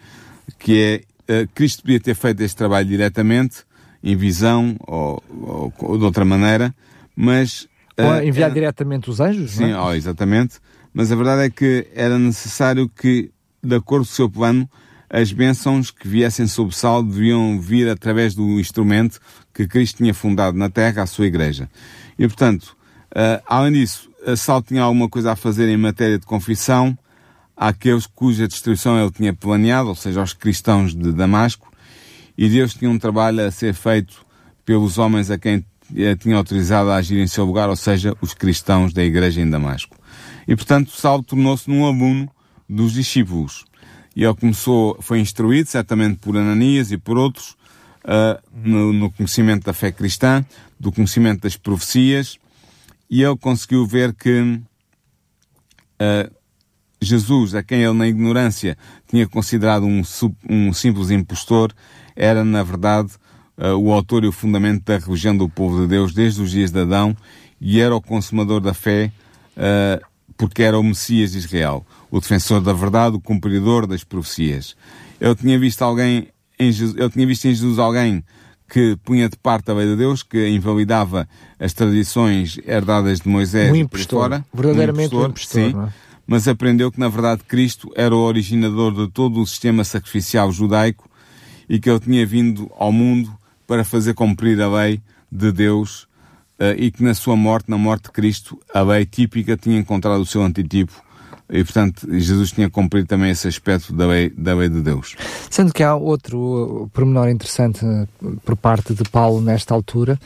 [0.58, 3.64] que é, uh, Cristo podia ter feito este trabalho diretamente,
[4.04, 6.76] em visão ou, ou, ou de outra maneira,
[7.16, 7.64] mas...
[7.98, 8.54] Uh, ou enviar era...
[8.54, 9.82] diretamente os anjos, Sim, não é?
[9.82, 10.60] oh, exatamente.
[10.94, 13.32] Mas a verdade é que era necessário que,
[13.64, 14.70] de acordo com o seu plano,
[15.10, 19.20] as bênçãos que viessem sob sal deviam vir através do instrumento
[19.54, 21.70] que Cristo tinha fundado na terra, a sua igreja.
[22.18, 22.78] E, portanto,
[23.12, 26.98] uh, além disso, a Sal tinha alguma coisa a fazer em matéria de confissão
[27.56, 31.72] àqueles cuja destruição ele tinha planeado, ou seja, aos cristãos de Damasco,
[32.38, 34.26] e Deus tinha um trabalho a ser feito
[34.64, 35.66] pelos homens a quem
[36.20, 39.98] tinha autorizado a agir em seu lugar, ou seja, os cristãos da igreja em Damasco.
[40.48, 42.30] E, portanto, Saulo tornou-se num aluno
[42.70, 43.66] dos discípulos
[44.20, 47.52] e ele começou, foi instruído certamente por Ananias e por outros
[48.04, 50.46] uh, no, no, conhecimento da fé cristã,
[50.78, 52.38] do conhecimento das profecias,
[53.10, 54.42] e ele conseguiu ver que
[56.02, 56.36] uh,
[57.02, 58.78] Jesus, a quem ele na ignorância
[59.08, 60.02] tinha considerado um,
[60.50, 61.72] um simples impostor,
[62.14, 63.14] era na verdade
[63.58, 66.72] uh, o autor e o fundamento da religião do povo de Deus desde os dias
[66.72, 67.16] de Adão
[67.62, 69.14] e era o consumador da fé
[70.38, 74.76] porque era o Messias de Israel o defensor da verdade, o cumpridor das profecias.
[75.20, 76.28] Eu tinha visto alguém
[76.60, 78.24] em Jesus, eu tinha visto em Jesus alguém
[78.70, 81.28] que punha de parte a lei de Deus, que invalidava
[81.60, 85.94] as tradições herdadas de Moisés um impostor, fora, verdadeiramente um impostor, um impostor sim, é?
[86.28, 91.10] mas aprendeu que na verdade Cristo era o originador de todo o sistema sacrificial judaico
[91.68, 93.32] e que ele tinha vindo ao mundo
[93.66, 96.04] para fazer cumprir a lei de Deus
[96.60, 100.22] uh, e que na sua morte, na morte de Cristo, a lei típica tinha encontrado
[100.22, 101.04] o seu antitipo
[101.50, 105.16] e, portanto, Jesus tinha cumprido também esse aspecto da lei, da lei de Deus.
[105.50, 108.08] Sendo que há outro uh, pormenor interessante uh,
[108.46, 110.20] por parte de Paulo nesta altura,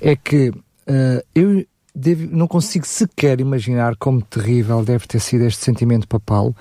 [0.00, 5.64] é que uh, eu devo, não consigo sequer imaginar como terrível deve ter sido este
[5.64, 6.56] sentimento para Paulo,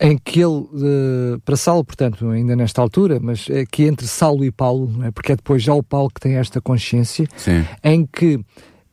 [0.00, 4.44] em que ele, uh, para Saulo, portanto, ainda nesta altura, mas é que entre Saulo
[4.44, 5.10] e Paulo, é?
[5.10, 7.64] porque é depois já o Paulo que tem esta consciência, Sim.
[7.84, 8.40] em que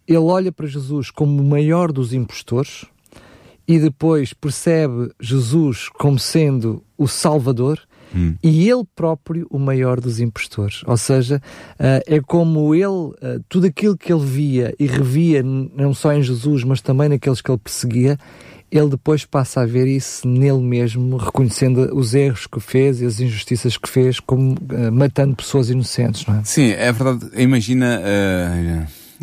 [0.08, 2.86] ele olha para Jesus como o maior dos impostores,
[3.70, 7.80] e depois percebe Jesus como sendo o Salvador
[8.16, 8.34] hum.
[8.42, 10.82] e ele próprio o maior dos impostores.
[10.88, 11.40] Ou seja,
[11.80, 13.16] uh, é como ele, uh,
[13.48, 17.52] tudo aquilo que ele via e revia, não só em Jesus, mas também naqueles que
[17.52, 18.18] ele perseguia,
[18.72, 23.20] ele depois passa a ver isso nele mesmo, reconhecendo os erros que fez e as
[23.20, 26.44] injustiças que fez, como uh, matando pessoas inocentes, não é?
[26.44, 27.30] Sim, é verdade.
[27.40, 28.02] Imagina,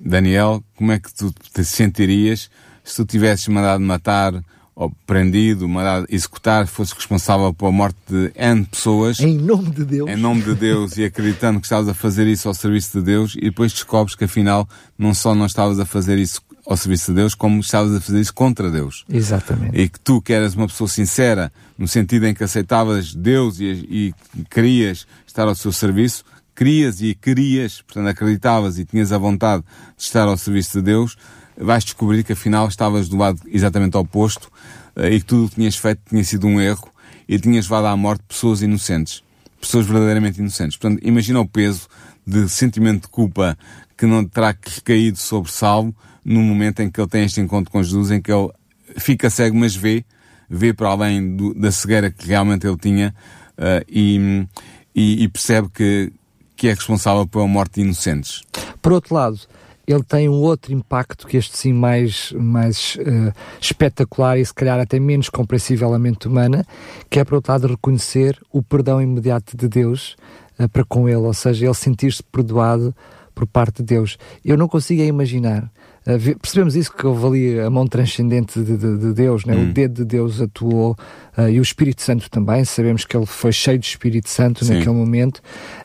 [0.01, 2.49] Daniel, como é que tu te sentirias
[2.87, 4.33] se tu tivesses mandado matar
[4.75, 9.19] ou prendido, mandado executar, fosse responsável pela morte de N pessoas.
[9.21, 10.11] Em nome de Deus.
[10.11, 13.35] Em nome de Deus e acreditando que estavas a fazer isso ao serviço de Deus
[13.37, 14.69] e depois descobres que afinal
[14.99, 18.21] não só não estavas a fazer isso ao serviço de Deus, como estavas a fazer
[18.21, 19.05] isso contra Deus.
[19.09, 19.81] Exatamente.
[19.81, 23.65] E que tu, que eras uma pessoa sincera, no sentido em que aceitavas Deus e,
[23.65, 24.15] e
[24.51, 29.63] querias estar ao seu serviço, querias e querias, portanto acreditavas e tinhas a vontade
[29.97, 31.17] de estar ao serviço de Deus,
[31.57, 34.51] vais descobrir que afinal estavas do lado exatamente oposto
[34.97, 36.89] uh, e que tudo o que tinhas feito tinha sido um erro
[37.29, 39.23] e tinhas levado à morte pessoas inocentes.
[39.61, 40.77] Pessoas verdadeiramente inocentes.
[40.77, 41.89] Portanto, imagina o peso
[42.27, 43.57] de sentimento de culpa
[43.97, 47.83] que não terá recaído sobre Salvo no momento em que ele tem este encontro com
[47.83, 48.51] Jesus, em que ele
[48.99, 50.05] fica cego, mas vê,
[50.51, 53.15] vê para além do, da cegueira que realmente ele tinha
[53.57, 54.47] uh, e,
[54.95, 56.13] e, e, percebe que,
[56.57, 58.43] que é responsável pela morte de inocentes.
[58.83, 59.39] Por outro lado,
[59.87, 64.81] ele tem um outro impacto que este sim mais, mais uh, espetacular e se calhar
[64.81, 66.67] até menos compreensivelmente humana,
[67.09, 70.17] que é por outro lado reconhecer o perdão imediato de Deus
[70.59, 72.95] uh, para com ele, ou seja, ele sentir-se perdoado
[73.35, 74.19] por parte de Deus.
[74.45, 75.71] Eu não consigo imaginar
[76.07, 79.57] Uh, percebemos isso que houve ali a mão transcendente de, de, de Deus, né?
[79.57, 79.71] Hum.
[79.71, 80.97] o dedo de Deus atuou
[81.37, 82.65] uh, e o Espírito Santo também.
[82.65, 84.75] Sabemos que ele foi cheio de Espírito Santo Sim.
[84.75, 85.39] naquele momento,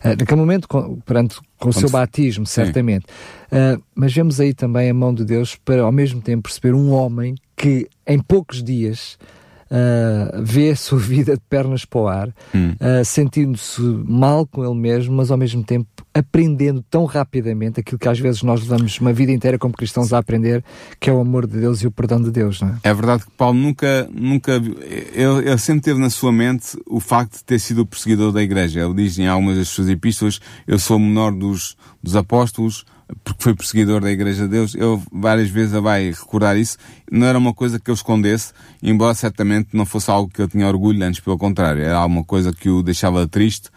[0.06, 3.06] uh, naquele momento com, perante, com o seu batismo, certamente.
[3.96, 7.36] mas vemos aí também a mão de Deus para ao mesmo tempo perceber um homem
[7.56, 9.18] que em poucos dias
[9.72, 12.74] uh, vê a sua vida de pernas para o ar, hum.
[12.74, 18.08] uh, sentindo-se mal com ele mesmo, mas ao mesmo tempo aprendendo tão rapidamente aquilo que
[18.08, 20.64] às vezes nós levamos uma vida inteira como cristãos a aprender,
[21.00, 22.76] que é o amor de Deus e o perdão de Deus, não é?
[22.84, 24.54] É verdade que Paulo nunca, nunca,
[25.14, 28.44] ele, ele sempre teve na sua mente o facto de ter sido o perseguidor da
[28.44, 28.82] igreja.
[28.82, 32.86] Ele diz em algumas das suas epístolas, eu sou o menor dos, dos apóstolos,
[33.24, 36.78] porque foi perseguidor da Igreja de Deus, ele várias vezes vai recordar isso.
[37.12, 40.68] Não era uma coisa que eu escondesse, embora certamente não fosse algo que eu tinha
[40.68, 43.70] orgulho, antes pelo contrário, era alguma coisa que o deixava triste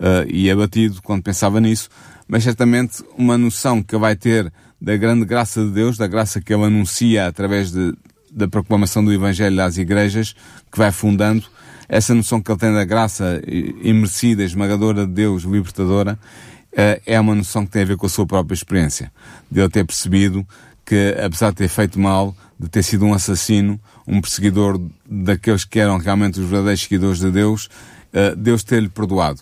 [0.00, 1.88] uh, e abatido quando pensava nisso,
[2.28, 6.52] mas certamente uma noção que vai ter da grande graça de Deus, da graça que
[6.52, 7.94] ele anuncia através de,
[8.30, 10.34] da proclamação do Evangelho às igrejas,
[10.70, 11.44] que vai fundando,
[11.88, 13.40] essa noção que ele tem da graça
[13.82, 18.08] imerecida, esmagadora de Deus, libertadora, eh, é uma noção que tem a ver com a
[18.08, 19.12] sua própria experiência.
[19.50, 20.46] De ele ter percebido
[20.84, 25.78] que, apesar de ter feito mal, de ter sido um assassino, um perseguidor daqueles que
[25.78, 27.68] eram realmente os verdadeiros seguidores de Deus,
[28.12, 29.40] eh, Deus ter-lhe perdoado.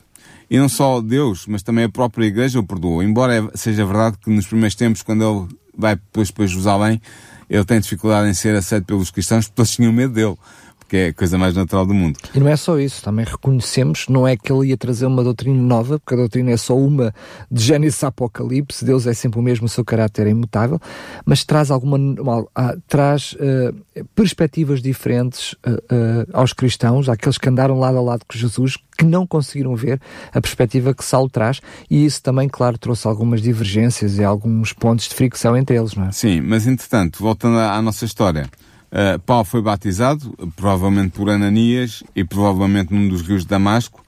[0.51, 3.03] E não só Deus, mas também a própria Igreja o perdoou.
[3.03, 7.01] Embora seja verdade que nos primeiros tempos, quando ele vai depois para Jerusalém,
[7.49, 10.37] ele tem dificuldade em ser aceito pelos cristãos porque eles tinham medo dele
[10.91, 12.19] que é a coisa mais natural do mundo.
[12.35, 15.63] E não é só isso, também reconhecemos, não é que ele ia trazer uma doutrina
[15.63, 17.15] nova, porque a doutrina é só uma
[17.49, 20.81] de Gênesis Apocalipse, Deus é sempre o mesmo, o seu caráter é imutável,
[21.25, 21.97] mas traz alguma,
[22.89, 28.37] traz uh, perspectivas diferentes uh, uh, aos cristãos, àqueles que andaram lado a lado com
[28.37, 30.01] Jesus, que não conseguiram ver
[30.33, 35.09] a perspectiva que Saulo traz, e isso também, claro, trouxe algumas divergências e alguns pontos
[35.09, 36.11] de fricção entre eles, não é?
[36.11, 38.51] Sim, mas entretanto, voltando à nossa história,
[38.91, 44.05] Uh, Paulo foi batizado, provavelmente por Ananias e provavelmente num dos rios de Damasco.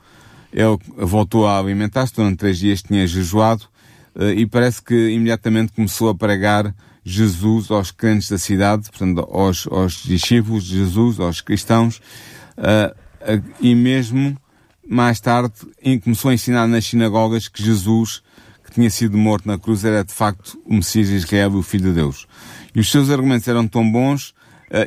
[0.52, 3.64] Ele voltou a alimentar-se, durante três dias tinha jejuado
[4.16, 9.66] uh, e parece que imediatamente começou a pregar Jesus aos crentes da cidade, portanto, aos,
[9.68, 12.00] aos discípulos de Jesus, aos cristãos,
[12.58, 13.02] uh,
[13.60, 14.36] e mesmo
[14.88, 15.54] mais tarde
[16.02, 18.20] começou a ensinar nas sinagogas que Jesus,
[18.64, 21.90] que tinha sido morto na cruz, era de facto o Messias de Israel, o Filho
[21.90, 22.26] de Deus.
[22.74, 24.34] E os seus argumentos eram tão bons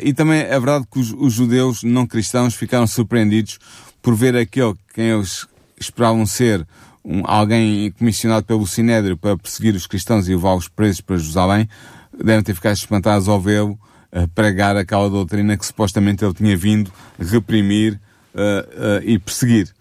[0.02, 3.60] e também é verdade que os, os, judeus não cristãos ficaram surpreendidos
[4.02, 5.48] por ver aquele quem eles
[5.80, 6.66] esperavam ser
[7.04, 11.70] um, alguém comissionado pelo Sinédrio para perseguir os cristãos e levar-os presos para Jerusalém,
[12.12, 13.78] devem ter ficado espantados ao vê-lo
[14.12, 18.00] uh, pregar aquela doutrina que supostamente ele tinha vindo reprimir
[18.34, 19.72] uh, e perseguir.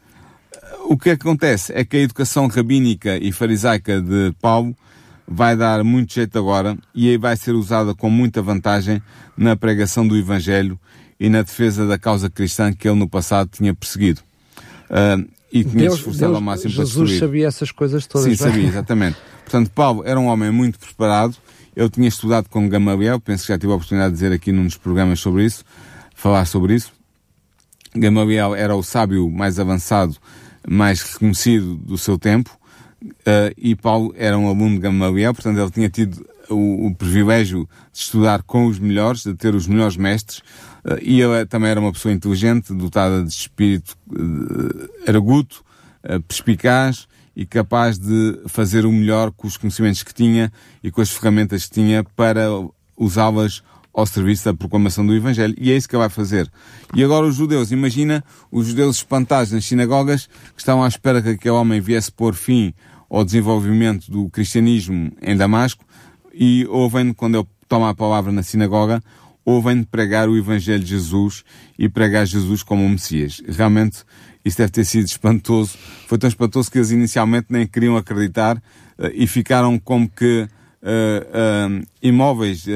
[0.87, 4.77] O que acontece é que a educação rabínica e farisaica de Paulo
[5.27, 9.03] vai dar muito jeito agora e aí vai ser usada com muita vantagem
[9.37, 10.79] na pregação do Evangelho
[11.19, 14.21] e na defesa da causa cristã que ele no passado tinha perseguido.
[14.91, 17.21] Uh, e tinha Deus, esforçado Deus, ao máximo Jesus para destruir.
[17.21, 18.27] sabia essas coisas todas.
[18.27, 18.37] Sim, é?
[18.37, 19.17] sabia, exatamente.
[19.45, 21.37] Portanto, Paulo era um homem muito preparado.
[21.77, 24.65] Eu tinha estudado com Gamaliel, penso que já tive a oportunidade de dizer aqui num
[24.65, 25.65] dos programas sobre isso,
[26.15, 26.93] falar sobre isso.
[27.95, 30.17] Gamaliel era o sábio mais avançado,
[30.69, 32.51] mais reconhecido do seu tempo,
[33.57, 37.99] e Paulo era um aluno de Gamaliel, portanto ele tinha tido o, o, privilégio de
[37.99, 41.93] estudar com os melhores, de ter os melhores mestres, uh, e ele também era uma
[41.93, 45.65] pessoa inteligente, dotada de espírito uh, arguto,
[46.29, 51.11] perspicaz e capaz de fazer o melhor com os conhecimentos que tinha e com as
[51.11, 52.47] ferramentas que tinha para
[52.95, 53.63] usá-las
[53.95, 55.55] ao serviço da proclamação do Evangelho.
[55.57, 56.51] E é isso que vai fazer.
[56.95, 61.31] E agora os judeus, imagina os judeus espantados nas sinagogas que estavam à espera que
[61.31, 62.75] aquele homem viesse pôr fim
[63.15, 65.85] ao desenvolvimento do cristianismo em Damasco
[66.33, 69.01] e ouvem quando ele toma a palavra na sinagoga,
[69.45, 71.45] ouvem pregar o Evangelho de Jesus
[71.79, 73.41] e pregar Jesus como o Messias.
[73.47, 73.99] Realmente
[74.45, 75.79] isso deve ter sido espantoso.
[76.09, 80.49] Foi tão espantoso que eles inicialmente nem queriam acreditar uh, e ficaram como que
[80.83, 82.67] uh, uh, imóveis,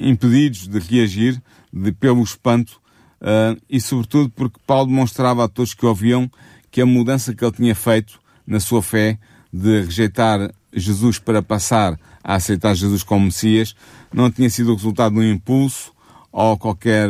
[0.00, 1.40] impedidos de reagir
[1.72, 2.80] de, pelo espanto
[3.20, 6.30] uh, e sobretudo porque Paulo demonstrava a todos que ouviam
[6.70, 9.18] que a mudança que ele tinha feito na sua fé
[9.52, 13.74] de rejeitar Jesus para passar a aceitar Jesus como Messias
[14.12, 15.92] não tinha sido o resultado de um impulso
[16.32, 17.08] ou qualquer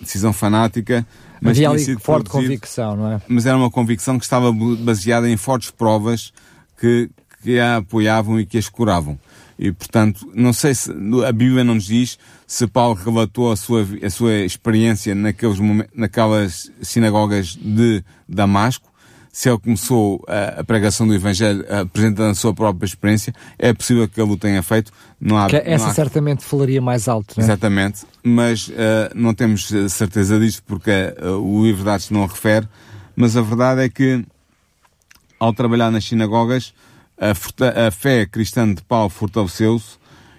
[0.00, 1.06] decisão fanática,
[1.40, 3.20] mas Havia ali forte convicção, não é?
[3.26, 6.32] Mas era uma convicção que estava baseada em fortes provas
[6.78, 7.10] que,
[7.42, 9.18] que a apoiavam e que a escuravam.
[9.58, 10.90] E, portanto, não sei se
[11.26, 15.58] a Bíblia não nos diz se Paulo relatou a sua, a sua experiência naqueles,
[15.94, 18.91] naquelas sinagogas de Damasco,
[19.32, 24.06] se ele começou a, a pregação do Evangelho apresentando a sua própria experiência, é possível
[24.06, 24.92] que ele o tenha feito.
[25.18, 25.94] Não há, que essa não há...
[25.94, 27.46] certamente falaria mais alto, não é?
[27.46, 28.72] Exatamente, mas uh,
[29.14, 32.68] não temos certeza disso porque uh, o livro de Atos não refere,
[33.16, 34.22] mas a verdade é que
[35.40, 36.74] ao trabalhar nas sinagogas,
[37.18, 37.30] a,
[37.86, 39.96] a fé cristã de Paulo fortaleceu-se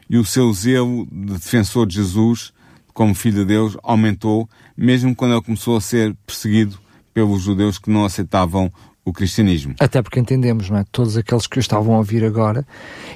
[0.08, 2.54] e o seu zelo de defensor de Jesus
[2.94, 6.83] como filho de Deus aumentou, mesmo quando ele começou a ser perseguido
[7.14, 8.72] pelos judeus que não aceitavam
[9.06, 9.76] o cristianismo.
[9.80, 10.86] Até porque entendemos, não é?
[10.92, 12.66] Todos aqueles que o estavam a ouvir agora,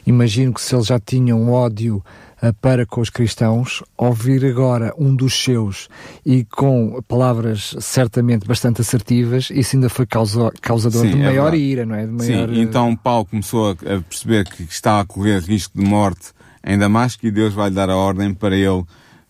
[0.05, 2.03] imagino que se eles já tinham ódio
[2.43, 5.87] uh, para com os cristãos, ouvir agora um dos seus
[6.25, 11.51] e com palavras certamente bastante assertivas, isso ainda foi causa, causador Sim, de é maior
[11.51, 11.63] verdade.
[11.63, 12.05] ira, não é?
[12.05, 12.49] Maior...
[12.49, 16.33] Sim, então Paulo começou a, perceber que estava a correr risco de morte
[16.65, 18.83] em Damasco e Deus vai lhe dar a ordem para ele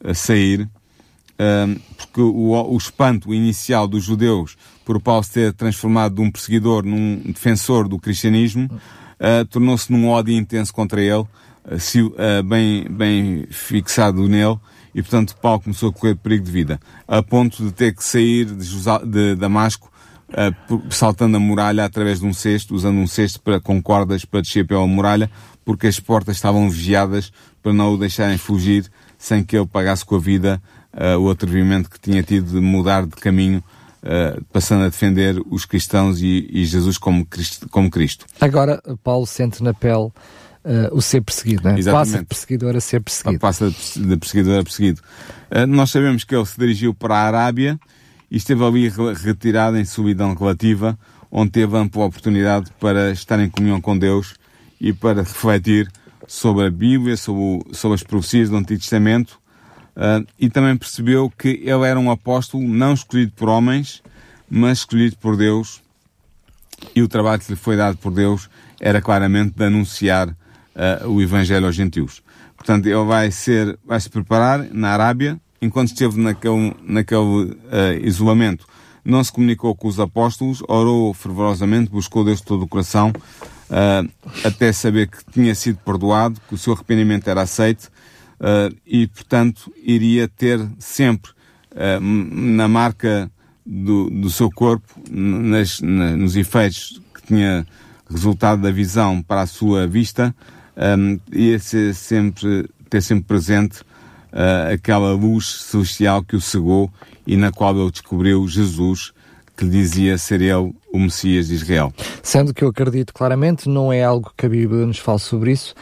[0.03, 0.67] uh, sair
[1.97, 6.83] porque o, o espanto inicial dos judeus por Paulo se ter transformado de um perseguidor
[6.83, 8.69] num defensor do cristianismo
[9.17, 11.25] uh, tornou-se num ódio intenso contra ele,
[11.65, 12.13] uh, se, uh,
[12.45, 14.57] bem, bem fixado nele,
[14.93, 18.45] e portanto Paulo começou a correr perigo de vida, a ponto de ter que sair
[18.45, 18.65] de,
[19.05, 19.91] de Damasco
[20.89, 24.67] saltando a muralha através de um cesto, usando um cesto para, com cordas para descer
[24.67, 25.31] pela muralha,
[25.63, 27.31] porque as portas estavam vigiadas
[27.63, 30.61] para não o deixarem fugir sem que ele pagasse com a vida
[30.93, 33.63] uh, o atrevimento que tinha tido de mudar de caminho,
[34.03, 38.25] uh, passando a defender os cristãos e, e Jesus como Cristo, como Cristo.
[38.39, 40.11] Agora, Paulo sente na pele
[40.65, 41.81] Uh, o ser perseguido, né?
[41.81, 43.39] passa de perseguidor a ser perseguido.
[43.39, 45.01] Passa de perseguidor a perseguido.
[45.49, 47.79] Uh, nós sabemos que ele se dirigiu para a Arábia
[48.29, 48.91] e esteve ali
[49.23, 50.99] retirado em solidão relativa,
[51.31, 54.35] onde teve ampla oportunidade para estar em comunhão com Deus
[54.81, 55.89] e para refletir
[56.27, 59.39] sobre a Bíblia, sobre, sobre as profecias do Antigo Testamento
[59.97, 64.03] Uh, e também percebeu que ele era um apóstolo não escolhido por homens,
[64.47, 65.81] mas escolhido por Deus,
[66.95, 68.47] e o trabalho que lhe foi dado por Deus
[68.79, 72.21] era claramente de anunciar uh, o Evangelho aos gentios.
[72.55, 77.57] Portanto, ele vai ser, vai se preparar na Arábia, enquanto esteve naquele, naquele uh,
[78.03, 78.67] isolamento,
[79.03, 83.11] não se comunicou com os apóstolos, orou fervorosamente, buscou Deus de todo o coração,
[84.43, 87.89] até saber que tinha sido perdoado, que o seu arrependimento era aceito,
[88.39, 91.31] uh, e, portanto, iria ter sempre
[91.71, 93.29] uh, na marca
[93.65, 97.65] do, do seu corpo, nas, na, nos efeitos que tinha
[98.09, 100.33] resultado da visão para a sua vista,
[100.97, 106.89] um, eh, ia ser sempre, ter sempre presente uh, aquela luz celestial que o cegou
[107.25, 109.11] e na qual ele descobriu Jesus,
[109.57, 111.91] que lhe dizia ser ele o Messias de Israel.
[112.23, 115.75] Sendo que eu acredito claramente, não é algo que a Bíblia nos fala sobre isso,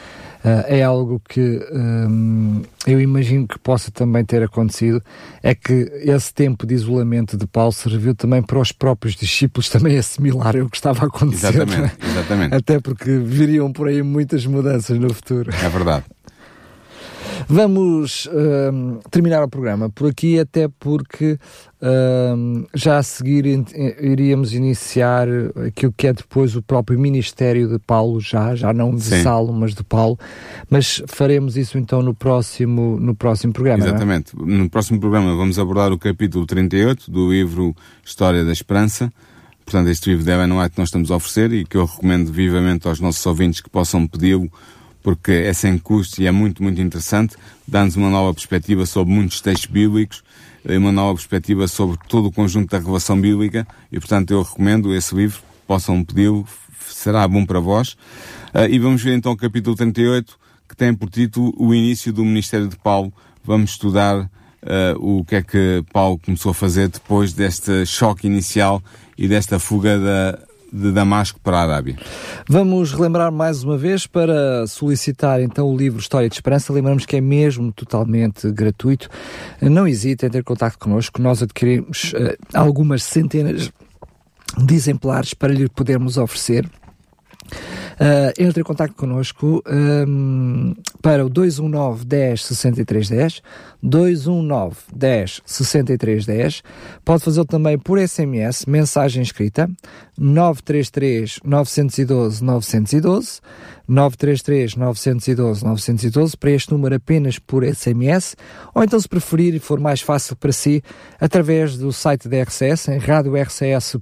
[0.67, 5.01] é algo que um, eu imagino que possa também ter acontecido,
[5.41, 9.97] é que esse tempo de isolamento de Paulo serviu também para os próprios discípulos também
[9.99, 11.47] assimilarem o que estava a acontecer.
[11.47, 12.55] Exatamente, exatamente.
[12.55, 15.51] Até porque viriam por aí muitas mudanças no futuro.
[15.63, 16.05] É verdade.
[17.47, 21.37] Vamos uh, terminar o programa por aqui, até porque
[21.81, 23.65] uh, já a seguir in
[23.99, 25.27] iríamos iniciar
[25.67, 29.23] aquilo que é depois o próprio Ministério de Paulo, já, já não de Sim.
[29.23, 30.17] Saulo, mas de Paulo.
[30.69, 33.85] Mas faremos isso então no próximo, no próximo programa.
[33.85, 33.87] É?
[33.89, 34.33] Exatamente.
[34.35, 34.45] É?
[34.45, 39.11] No próximo programa vamos abordar o capítulo 38 do livro História da Esperança.
[39.63, 42.31] Portanto, este livro de Evan White que nós estamos a oferecer e que eu recomendo
[42.31, 44.49] vivamente aos nossos ouvintes que possam pedi-lo
[45.05, 47.35] porque é sem custo e é muito, muito interessante,
[47.67, 50.23] dá-nos uma nova perspectiva sobre muitos textos bíblicos,
[50.67, 55.13] uma nova perspectiva sobre todo o conjunto da revelação bíblica, e portanto eu recomendo esse
[55.13, 56.43] livro, possam pedi-lo,
[56.89, 57.89] será bom para vós.
[58.51, 62.25] Uh, e vamos ver então o capítulo 38, que tem por título O Início do
[62.25, 63.13] Ministério de Paulo.
[63.43, 64.27] Vamos estudar uh,
[64.97, 68.81] o que é que Paulo começou a fazer depois deste choque inicial
[69.15, 70.44] e desta fuga da,
[70.75, 71.97] de Damasco para a Arábia.
[72.49, 76.73] Vamos relembrar mais uma vez para solicitar então o livro História de Esperança.
[76.73, 79.09] Lembramos que é mesmo totalmente gratuito.
[79.61, 81.21] Não hesite em ter contato connosco.
[81.21, 83.71] Nós adquirimos uh, algumas centenas
[84.57, 86.65] de exemplares para lhe podermos oferecer.
[86.65, 90.75] Uh, entre em contato connosco um,
[91.05, 93.41] para o 219 10 63 10
[93.83, 96.63] 219 10 63 10.
[97.05, 99.69] Pode fazê-lo também por SMS, mensagem escrita,
[100.17, 103.39] 933 912 912.
[103.87, 108.35] 933 912 912 para este número apenas por SMS
[108.73, 110.81] ou então se preferir e for mais fácil para si
[111.21, 114.01] através do site da RCS em radiorcs.pt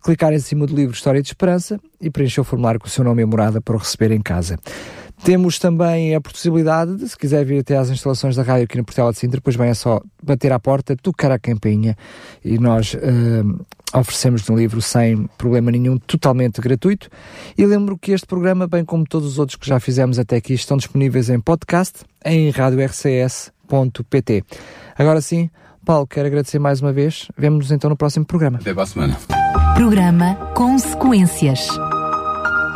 [0.00, 3.02] clicar em cima do livro História de Esperança e preencher o formulário com o seu
[3.02, 4.56] nome e morada para o receber em casa.
[5.24, 8.84] Temos também a possibilidade de, se quiser vir até às instalações da rádio aqui no
[8.84, 11.96] Portela de Sintra, depois vem é só bater à porta, tocar a campainha
[12.44, 12.98] e nós uh,
[13.98, 17.08] oferecemos um livro sem problema nenhum, totalmente gratuito.
[17.56, 20.54] E lembro que este programa, bem como todos os outros que já fizemos até aqui,
[20.54, 24.44] estão disponíveis em podcast em radiorcs.pt.
[24.96, 25.50] Agora sim,
[25.84, 27.28] Paulo, quero agradecer mais uma vez.
[27.36, 28.58] Vemo-nos então no próximo programa.
[28.58, 29.18] Até para a semana.
[29.74, 31.68] Programa Consequências.